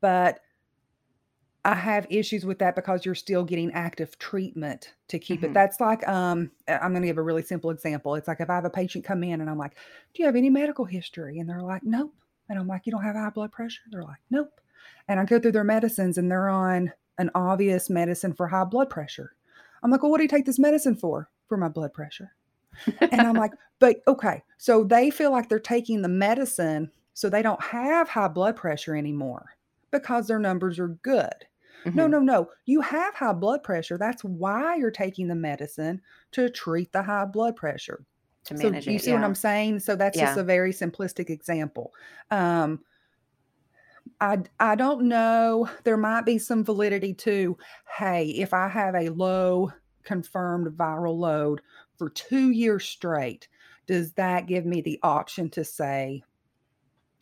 [0.00, 0.38] but
[1.64, 5.46] I have issues with that because you're still getting active treatment to keep mm-hmm.
[5.46, 5.54] it.
[5.54, 8.14] That's like um I'm going to give a really simple example.
[8.14, 9.74] It's like if I have a patient come in and I'm like,
[10.12, 12.14] "Do you have any medical history?" and they're like, "Nope."
[12.48, 14.60] And I'm like, "You don't have high blood pressure?" They're like, "Nope."
[15.08, 18.90] And I go through their medicines and they're on an obvious medicine for high blood
[18.90, 19.34] pressure.
[19.82, 22.32] I'm like, "Well, what do you take this medicine for?" For my blood pressure.
[23.00, 24.42] and I'm like, but okay.
[24.58, 28.96] So they feel like they're taking the medicine so they don't have high blood pressure
[28.96, 29.56] anymore
[29.90, 31.32] because their numbers are good.
[31.84, 31.96] Mm-hmm.
[31.96, 32.48] No, no, no.
[32.66, 33.98] You have high blood pressure.
[33.98, 36.00] That's why you're taking the medicine
[36.32, 38.04] to treat the high blood pressure.
[38.46, 39.16] To manage so you it, see yeah.
[39.16, 39.80] what I'm saying?
[39.80, 40.26] So that's yeah.
[40.26, 41.92] just a very simplistic example.
[42.30, 42.80] Um,
[44.20, 45.68] I I don't know.
[45.84, 47.56] There might be some validity to,
[47.96, 49.72] hey, if I have a low
[50.04, 51.60] confirmed viral load
[51.96, 53.48] for two years straight,
[53.86, 56.22] does that give me the option to say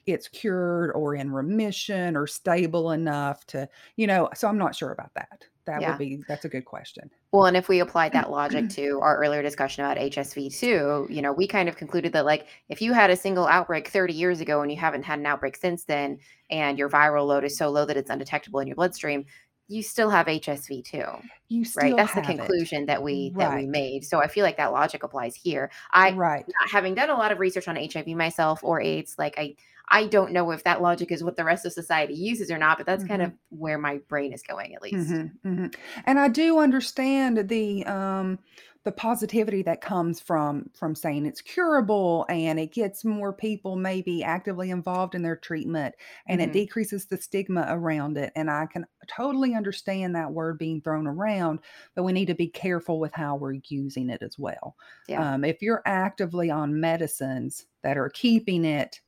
[0.06, 4.28] it's cured or in remission or stable enough to, you know?
[4.34, 5.44] So I'm not sure about that.
[5.64, 5.90] That yeah.
[5.90, 7.08] would be, that's a good question.
[7.30, 11.22] Well, and if we applied that logic to our earlier discussion about HSV two, you
[11.22, 14.40] know, we kind of concluded that like if you had a single outbreak 30 years
[14.40, 16.18] ago and you haven't had an outbreak since then,
[16.50, 19.24] and your viral load is so low that it's undetectable in your bloodstream,
[19.68, 21.04] you still have HSV two.
[21.48, 21.96] You right.
[21.96, 22.86] That's the conclusion it.
[22.86, 23.50] that we right.
[23.50, 24.04] that we made.
[24.04, 25.70] So I feel like that logic applies here.
[25.92, 26.44] I right.
[26.70, 29.56] having done a lot of research on HIV myself or AIDS, like I
[29.88, 32.78] I don't know if that logic is what the rest of society uses or not,
[32.78, 33.10] but that's mm-hmm.
[33.10, 35.10] kind of where my brain is going at least.
[35.10, 35.48] Mm-hmm.
[35.48, 35.66] Mm-hmm.
[36.06, 38.38] And I do understand the um
[38.84, 44.24] the positivity that comes from from saying it's curable and it gets more people maybe
[44.24, 45.94] actively involved in their treatment
[46.26, 46.50] and mm-hmm.
[46.50, 51.06] it decreases the stigma around it and i can totally understand that word being thrown
[51.06, 51.60] around
[51.94, 54.74] but we need to be careful with how we're using it as well
[55.08, 55.34] yeah.
[55.34, 59.00] um, if you're actively on medicines that are keeping it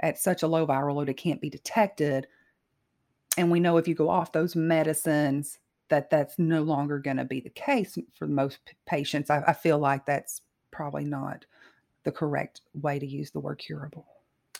[0.00, 2.26] at such a low viral load it can't be detected
[3.36, 5.58] and we know if you go off those medicines
[5.88, 9.30] that that's no longer going to be the case for most patients.
[9.30, 11.44] I, I, feel like that's probably not
[12.04, 14.06] the correct way to use the word curable.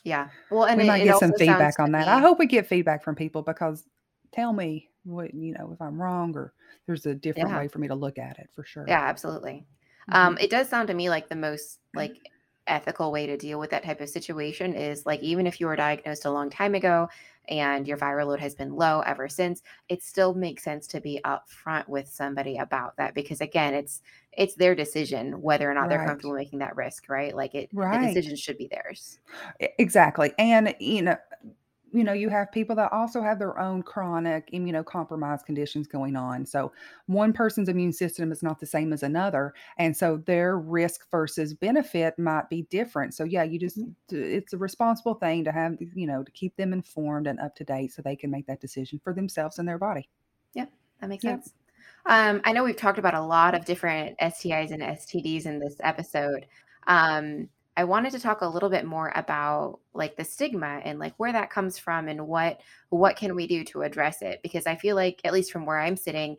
[0.04, 0.28] Yeah.
[0.50, 2.08] Well, and We it, might get some feedback on that.
[2.08, 3.84] I hope we get feedback from people because
[4.32, 6.52] tell me what, you know, if I'm wrong or
[6.86, 8.84] there's a different yeah, way for me to look at it for sure.
[8.86, 9.66] yeah, absolutely.
[10.10, 10.14] Mhm.
[10.14, 12.16] Um, it does sound to me like the most like
[12.66, 15.76] ethical way to deal with that type of situation is like even if you were
[15.76, 17.08] diagnosed a long time ago
[17.48, 21.20] and your viral load has been low ever since, it still makes sense to be
[21.24, 25.98] upfront with somebody about that because again, it's it's their decision whether or not they're
[25.98, 27.34] comfortable making that risk, right?
[27.34, 29.18] Like it the decision should be theirs.
[29.78, 31.16] Exactly, and, you know
[31.92, 36.46] you know, you have people that also have their own chronic immunocompromised conditions going on,
[36.46, 36.72] so
[37.06, 41.54] one person's immune system is not the same as another, and so their risk versus
[41.54, 43.94] benefit might be different, so yeah, you just Mhm.
[44.08, 47.54] d it's a responsible thing to have, you know, to keep them informed and up
[47.56, 50.08] to date so they can make that decision for themselves and their body.
[50.54, 50.66] Yeah,
[51.00, 51.42] that makes Yep.
[51.42, 51.54] sense.
[52.06, 55.76] Um, I know we've talked about a lot of different STIs and STDs in this
[55.80, 56.46] episode.
[56.86, 61.14] Um, I wanted to talk a little bit more about like the stigma and like
[61.16, 64.74] where that comes from and what what can we do to address it because I
[64.74, 66.38] feel like at least from where I'm sitting,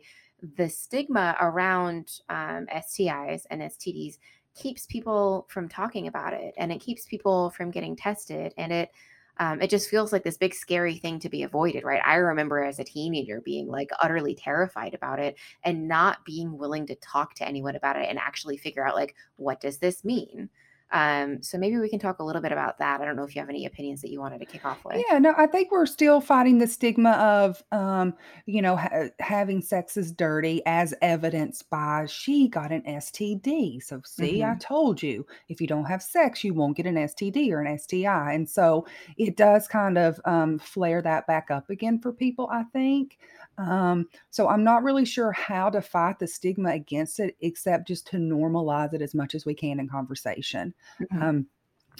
[0.56, 4.18] the stigma around um, STIs and STDs
[4.54, 8.90] keeps people from talking about it and it keeps people from getting tested and it
[9.38, 12.02] um, it just feels like this big scary thing to be avoided, right?
[12.04, 16.86] I remember as a teenager being like utterly terrified about it and not being willing
[16.88, 20.50] to talk to anyone about it and actually figure out like what does this mean.
[20.92, 23.00] Um, so maybe we can talk a little bit about that.
[23.00, 25.04] I don't know if you have any opinions that you wanted to kick off with.
[25.08, 28.12] Yeah, no, I think we're still fighting the stigma of, um,
[28.46, 33.78] you know, ha having sex is dirty as evidenced by she got an STD.
[33.78, 36.96] So, see, I hmm told you, if you don't have sex, you won't get an
[36.96, 38.32] STD or an STI.
[38.32, 38.84] And so
[39.16, 43.16] it does kind of um, flare that back up again for people, I think.
[43.58, 48.06] Um, so I'm not really sure how to fight the stigma against it, except just
[48.08, 50.74] to normalize it as much as we can in conversation.
[51.10, 51.46] Hmm Um,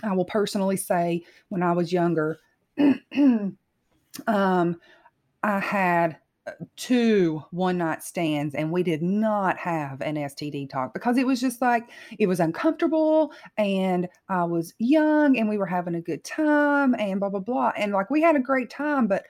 [0.02, 2.38] I will personally say when I was younger,
[4.26, 4.80] um,
[5.42, 10.94] I had uh, two one night stands and we did not have an STD talk
[10.94, 15.66] because it was just like it was uncomfortable and I was young and we were
[15.66, 17.72] having a good time and blah blah blah.
[17.76, 19.24] And like we had a great time but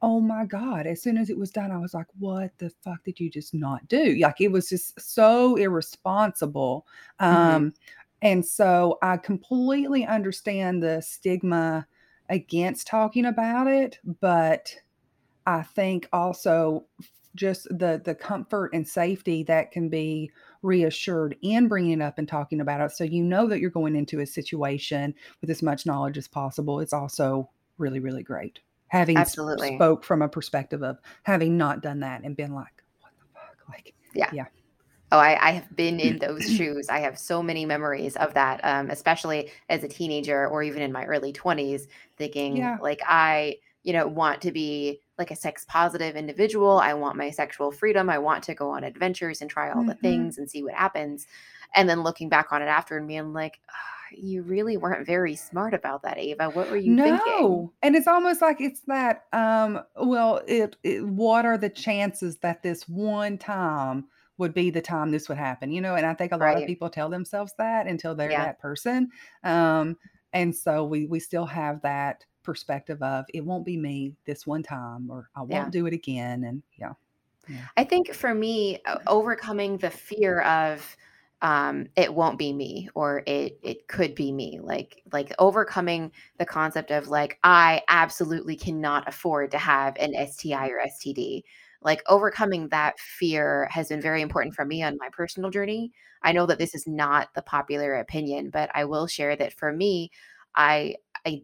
[0.00, 3.04] oh my god as soon as it was done I was like what the fuck
[3.04, 4.16] did you just not do?
[4.20, 6.86] Like it was just so irresponsible.
[7.20, 7.74] Hmm um
[8.22, 11.86] and so I completely understand the stigma
[12.28, 14.74] against talking about it but
[15.46, 16.86] I think also
[17.34, 20.30] just the the comfort and safety that can be
[20.62, 23.96] reassured in bringing it up and talking about it so you know that you're going
[23.96, 27.48] into a situation with as much knowledge as possible it's also
[27.78, 28.58] really really great
[28.88, 29.76] having Absolutely.
[29.76, 33.68] spoke from a perspective of having not done that and been like what the fuck
[33.68, 34.30] like Yeah.
[34.32, 34.46] yeah
[35.10, 36.88] Oh, I, I have been in those shoes.
[36.90, 40.92] I have so many memories of that, um, especially as a teenager or even in
[40.92, 41.86] my early 20s,
[42.18, 46.78] thinking yeah like I, you know, want to be like a sex positive individual.
[46.78, 48.10] I want my sexual freedom.
[48.10, 50.74] I want to go on adventures and try all the hmm things and see what
[50.74, 51.26] happens.
[51.74, 53.74] And then looking back on it after and being like, "Ah,
[54.12, 56.50] you really weren't very smart about that, Ava.
[56.50, 57.64] What were you thinking?
[57.64, 62.38] No, and it's almost like it's that, um, well, it it what are the chances
[62.38, 64.06] that this one time
[64.38, 65.94] would be the time this would happen, you know?
[65.96, 68.36] And I think a lot of people tell themselves that until they're Yeah.
[68.36, 69.10] that person,
[69.44, 69.96] um,
[70.32, 74.62] and so we we still have that perspective of, "It won't be me this one
[74.62, 76.94] time," or, "I won't do it again," and yeah,
[77.46, 77.66] yeah.
[77.76, 80.96] I think for me, overcoming the fear of
[81.40, 86.44] um, it won't be me or it it could be me, like like overcoming the
[86.46, 91.44] concept of like I absolutely cannot afford to have an STI or STD.
[91.82, 95.92] Like overcoming that fear has been very important for me on my personal journey.
[96.22, 99.72] I know that this is not the popular opinion, but I will share that for
[99.72, 100.10] me,
[100.54, 101.42] I I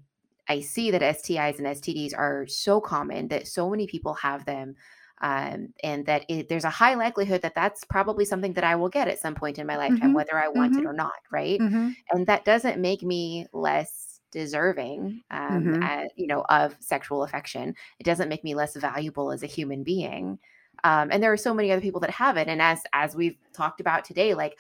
[0.49, 4.75] I see that STIs and STDs are so common that so many people have them
[5.21, 8.89] um, and that it, there's a high likelihood that that's probably something that I will
[8.89, 11.15] get at some point in my lifetime, Mhm, whether I want it mhm, or not,
[11.33, 11.63] right?
[11.63, 17.23] mhm, And that doesn't make me less deserving, um, mhm, at, you know, of sexual
[17.23, 17.75] affection.
[18.01, 20.39] It doesn't make me less valuable as a human being.
[20.85, 23.39] Um, and there are so many other people that have it, and as as we've
[23.55, 24.59] talked about today, like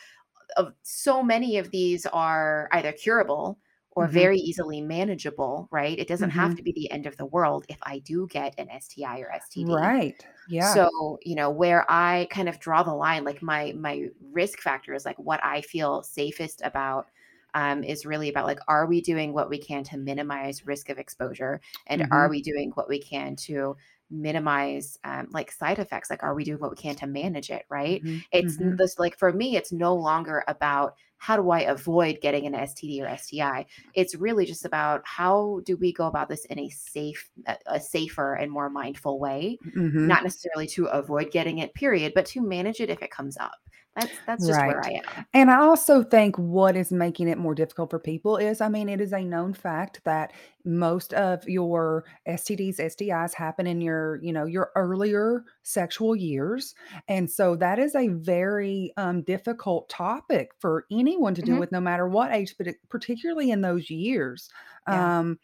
[0.56, 3.58] of so many of these are either curable
[3.92, 5.98] or mhm, very easily manageable, right?
[5.98, 6.56] It doesn't have mhm.
[6.56, 9.78] to be the end of the world if I do get an STI or STD.
[9.78, 14.08] Right, yeah, So, you know, where I kind of draw the line, like my my
[14.32, 17.10] risk factor is like what I feel safest about
[17.54, 20.98] um, is really about like, are we doing what we can to minimize risk of
[20.98, 23.76] exposure, and are mhm, we doing what we can to
[24.10, 26.10] minimize um, like side effects?
[26.10, 28.02] Like are we doing what we can to manage it right?
[28.02, 28.78] Mhm, it's mhm.
[28.78, 33.00] this like for me it's no longer about how do i avoid getting an std
[33.00, 37.30] or sti it's really just about how do we go about this in a safe
[37.46, 39.58] a, a safer and more mindful way?
[39.64, 40.16] Mhm.
[40.16, 43.63] not necessarily to avoid getting it period but to manage it if it comes up
[43.96, 44.84] that's that's just where Right.
[44.84, 48.60] i am And I also think what is making it more difficult for people is,
[48.60, 50.32] I mean, it is a known fact that
[50.64, 56.74] most of your STDs, STIs happen in your, you know, your earlier sexual years.
[57.06, 61.60] And so that is a very um, difficult topic for anyone to deal Mhm.
[61.60, 64.50] with, no matter what age, but it, particularly in those years.
[64.86, 65.38] yeah Um,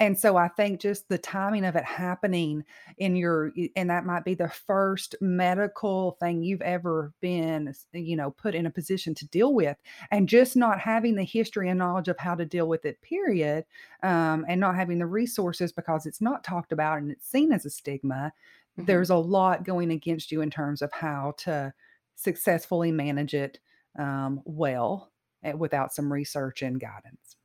[0.00, 2.64] and so I think just the timing of it happening
[2.98, 8.30] in your and that might be the first medical thing you've ever been, you know,
[8.32, 9.76] put in a position to deal with.
[10.10, 13.66] And just not having the history and knowledge of how to deal with it, period,
[14.02, 17.66] um, and not having the resources because it's not talked about and it's seen as
[17.66, 18.32] a stigma,
[18.76, 18.86] Mhm.
[18.86, 21.72] there's a lot going against you in terms of how to
[22.16, 23.58] successfully manage it
[23.98, 27.36] um, well eh, without some research and guidance.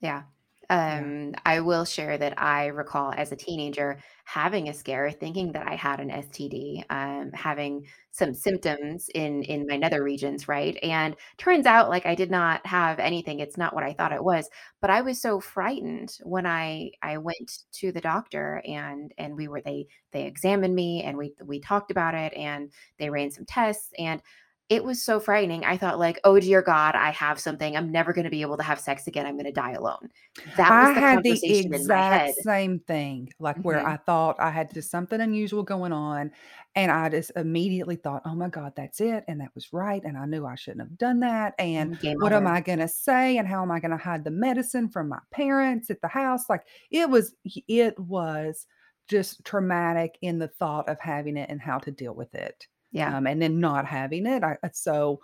[0.00, 0.24] Yeah.
[0.70, 0.98] Yeah.
[1.00, 5.66] Um, I will share that I recall as a teenager having a scare, thinking that
[5.66, 10.76] I had an STD, um, having some symptoms in in my nether regions, right?
[10.82, 13.40] And turns out like I did not have anything.
[13.40, 14.48] It's not what I thought it was.
[14.80, 19.48] But I was so frightened when I I went to the doctor and and we
[19.48, 23.44] were they they examined me and we we talked about it and they ran some
[23.46, 24.22] tests and
[24.70, 25.64] it was so frightening.
[25.64, 27.76] I thought like, "Oh dear God, I have something.
[27.76, 29.26] I'm never going to be able to have sex again.
[29.26, 30.10] I'm going to die alone."
[30.56, 33.86] That was I the had the conversation in my exact same thing, like, where Mhm.
[33.86, 36.30] I thought I had just something unusual going on,
[36.74, 40.16] and I just immediately thought, "Oh my god, that's it, and that was right, and
[40.16, 42.46] I knew I shouldn't have done that, and Mhm, game what am.
[42.46, 46.00] I gonna say, and how am I gonna hide the medicine from my parents at
[46.00, 47.34] the house?" Like, it was
[47.68, 48.66] it was
[49.08, 53.14] just traumatic in the thought of having it and how to deal with it, Yeah.
[53.14, 55.20] um, and then not having it, I so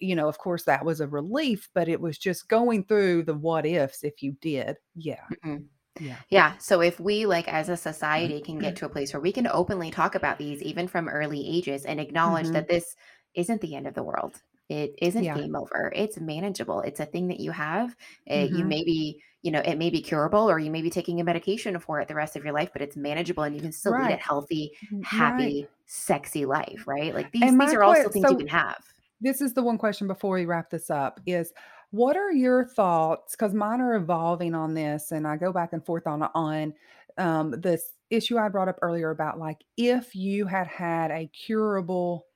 [0.00, 3.34] you know, of course, that was a relief, but it was just going through the
[3.34, 4.78] what ifs if you did.
[4.96, 5.68] Yeah, Mhm.
[5.98, 6.22] yeah.
[6.30, 6.58] Yeah.
[6.58, 9.46] So if we, like, as a society, can get to a place where we can
[9.48, 12.52] openly talk about these, even from early ages, and acknowledge Mhm.
[12.52, 12.96] that this
[13.34, 14.42] isn't the end of the world.
[14.68, 15.34] It isn't Yeah.
[15.34, 15.92] game over.
[15.96, 16.80] It's manageable.
[16.82, 17.96] It's a thing that you have.
[18.30, 18.66] Uh, you Mhm.
[18.66, 21.78] may be, you know, it may be curable, or you may be taking a medication
[21.80, 24.10] for it the rest of your life, but it's manageable, and you can still lead
[24.10, 24.22] a Right.
[24.22, 25.70] healthy, happy right.
[25.86, 26.84] Sexy life.
[26.86, 27.14] Right?
[27.14, 28.84] Like these, these are que things you can have.
[29.20, 31.52] this is the one question before we wrap this up is
[31.90, 33.36] what are your thoughts?
[33.36, 36.74] Because mine are evolving on this, and I go back and forth on on
[37.18, 42.26] um, this issue I brought up earlier about like if you had had a curable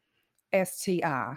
[0.55, 1.35] STI,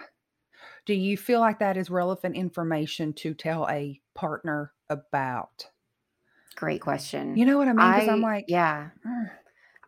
[0.86, 5.68] do you feel like that is relevant information to tell a partner about?
[6.56, 7.36] Great question.
[7.36, 7.78] You know what I mean?
[7.88, 8.90] Because 'Cause I'm like, yeah.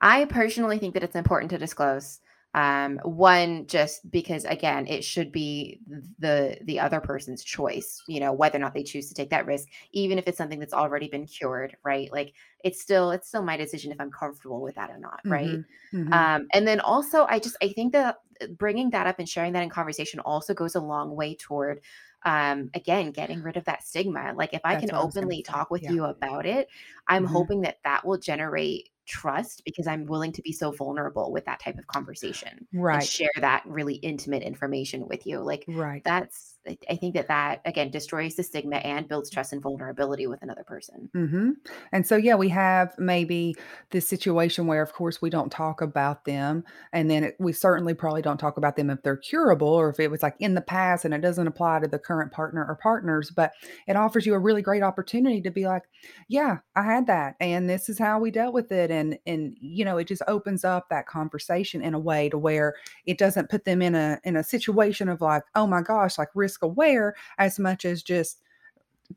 [0.03, 2.21] I personally think that it's important to disclose.
[2.55, 5.81] Um, one, just because again, it should be
[6.19, 9.47] the the other person's choice, you know, whether or not they choose to take that
[9.47, 12.11] risk, even if it's something that's already been cured, right?
[12.11, 15.59] Like it's still it's still my decision if I'm comfortable with that or not, right?
[15.59, 16.27] Mhm, mhm.
[16.27, 19.53] Um, and then also, I just I think that uh, bringing that up and sharing
[19.53, 21.81] that in conversation also goes a long way toward,
[22.23, 24.33] um, again, getting rid of that stigma.
[24.35, 25.89] Like if I That's can what I was gonna openly talk with Yeah.
[25.89, 26.67] you about it,
[27.07, 27.23] I'm Mhm.
[27.25, 31.59] hoping that that will generate trust because I'm willing to be so vulnerable with that
[31.59, 35.39] type of conversation and Right, share that really intimate information with you.
[35.39, 36.03] Like right.
[36.03, 36.52] that's,
[36.89, 40.63] I think that that again destroys the stigma and builds trust and vulnerability with another
[40.63, 41.11] person.
[41.15, 41.57] Mhm.
[41.91, 43.55] And so, yeah, we have maybe
[43.91, 47.93] this situation where, of course, we don't talk about them, and then it, we certainly
[47.93, 50.61] probably don't talk about them if they're curable or if it was like in the
[50.61, 53.29] past and it doesn't apply to the current partner or partners.
[53.29, 53.51] But
[53.87, 55.83] it offers you a really great opportunity to be like,
[56.27, 59.85] "Yeah, I had that, and this is how we dealt with it." And and you
[59.85, 62.73] know, it just opens up that conversation in a way to where
[63.05, 66.29] it doesn't put them in a in a situation of like, "Oh my gosh," like
[66.35, 68.41] risk aware as much as just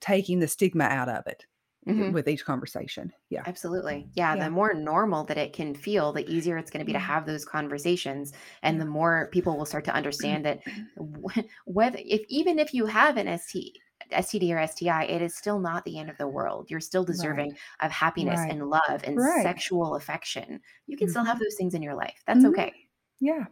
[0.01, 1.47] taking the stigma out of it
[1.87, 2.13] Mhm.
[2.13, 3.13] with each conversation.
[3.31, 3.47] Yeah.
[3.47, 4.09] Absolutely.
[4.15, 6.99] Yeah, the more normal that it can feel, the easier it's going to be to
[6.99, 8.33] have those conversations
[8.63, 10.61] and the more people will start to understand that
[11.67, 13.79] whether if even if you have an ST
[14.13, 16.71] STD or STI, it is still not the end of the world.
[16.71, 17.07] You're still Right.
[17.07, 18.51] deserving of happiness Right.
[18.51, 19.43] and love and Right.
[19.43, 20.61] sexual affection.
[20.87, 21.41] You can still have Mhm.
[21.41, 22.23] those things in your life.
[22.27, 22.49] That's Mhm.
[22.51, 22.73] okay.
[23.21, 23.47] Yeah.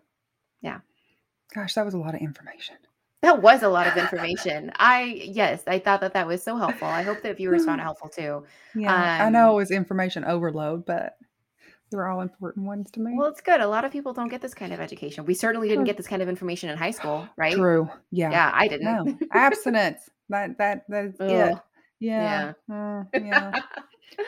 [0.62, 0.81] Yeah.
[1.55, 2.77] Gosh, that was a lot of information.
[3.25, 4.71] That was a lot of information.
[4.77, 6.87] I yes, I thought that that was so helpful.
[6.87, 8.45] I hope that viewers found it helpful too.
[8.75, 9.25] Yeah.
[9.25, 11.17] I know it Um was information overload, but
[11.91, 13.15] they were all important ones to me.
[13.17, 13.63] Well, it's good.
[13.63, 15.25] A lot of people don't get this kind of education.
[15.25, 17.55] We certainly didn't get this kind of information in high school, right?
[17.55, 17.89] True.
[18.11, 18.31] Yeah.
[18.31, 18.85] Yeah, I didn't.
[18.85, 19.19] No.
[19.33, 20.11] Abstinence.
[20.29, 21.59] That that that's it.
[22.01, 22.53] Yeah.
[22.69, 22.75] yeah.
[22.75, 23.61] Uh, yeah.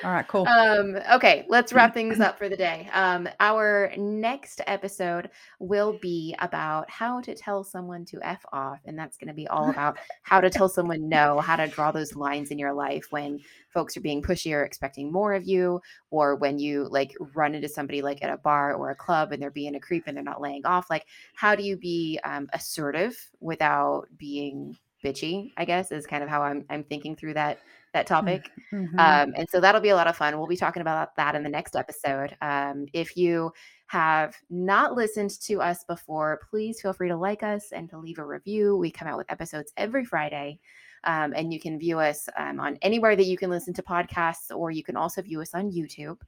[0.05, 0.47] All right, cool.
[0.49, 2.89] Um, okay, let's wrap things up for the day.
[2.93, 8.81] Um, our next episode will be about how to tell someone to F off.
[8.85, 11.93] And that's going to be all about how to tell someone no, how to draw
[11.93, 13.41] those lines in your life when
[13.73, 15.81] folks are being pushy or expecting more of you,
[16.11, 19.43] or when you like run into somebody like at a bar or a club and
[19.43, 20.91] they're being a creep and they're not laying off.
[20.91, 24.77] Like, how do you be um, assertive without being
[25.07, 25.53] bitchy?
[25.57, 27.59] I guess is kind of how I'm I'm thinking through that
[27.93, 28.51] that topic.
[28.73, 28.99] Mhm.
[28.99, 30.37] Um, and so that'll be a lot of fun.
[30.37, 32.37] We'll be talking about that in the next episode.
[32.43, 33.53] Um, if you
[33.87, 38.19] have not listened to us before, please feel free to like us and to leave
[38.19, 38.77] a review.
[38.77, 40.61] We come out with episodes every Friday.
[41.05, 44.51] Um, and you can view us um, on anywhere that you can listen to podcasts,
[44.55, 46.19] or you can also view us on YouTube.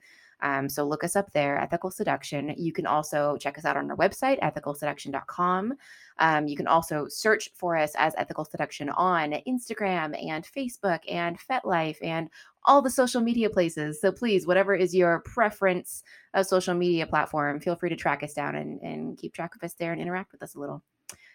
[0.40, 2.54] Um, so look us up there, Ethical Seduction.
[2.56, 5.74] You can also check us out on our website, ethicalseduction.com.
[6.18, 11.38] Um, you can also search for us as Ethical Seduction on Instagram and Facebook and
[11.38, 12.28] FetLife and
[12.64, 14.00] all the social media places.
[14.00, 16.02] So please, whatever is your preference
[16.34, 19.62] of social media platform, feel free to track us down and, and keep track of
[19.62, 20.82] us there and interact with us a little.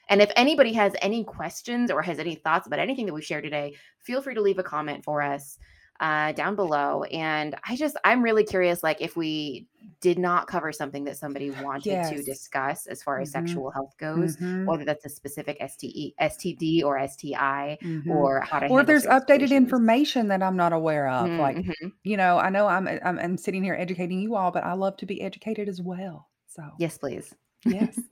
[0.09, 3.45] And if anybody has any questions or has any thoughts about anything that we've shared
[3.45, 5.57] today, feel free to leave a comment for us
[5.99, 7.03] uh, down below.
[7.03, 9.67] And I just, I'm really curious, like if we
[10.01, 13.33] did not cover something that somebody wanted to discuss as far as Mhm.
[13.33, 14.65] sexual health goes, Mhm.
[14.65, 18.09] whether that's a specific STE, STD or STI, Mhm.
[18.09, 21.29] or how to or if there's updated information that I'm not aware of.
[21.29, 21.91] Like, Mhm.
[22.03, 24.97] you know, I know I'm, I'm I'm sitting here educating you all, but I love
[24.97, 26.29] to be educated as well.
[26.47, 27.33] So yes, please.
[27.65, 27.97] yes.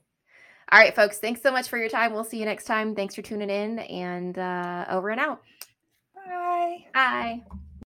[0.70, 1.18] All right, folks.
[1.18, 2.14] Thanks so much for your time.
[2.14, 2.94] We'll see you next time.
[2.94, 5.42] Thanks for tuning in and uh, over and out.
[6.14, 6.86] Bye.
[6.94, 7.42] Bye.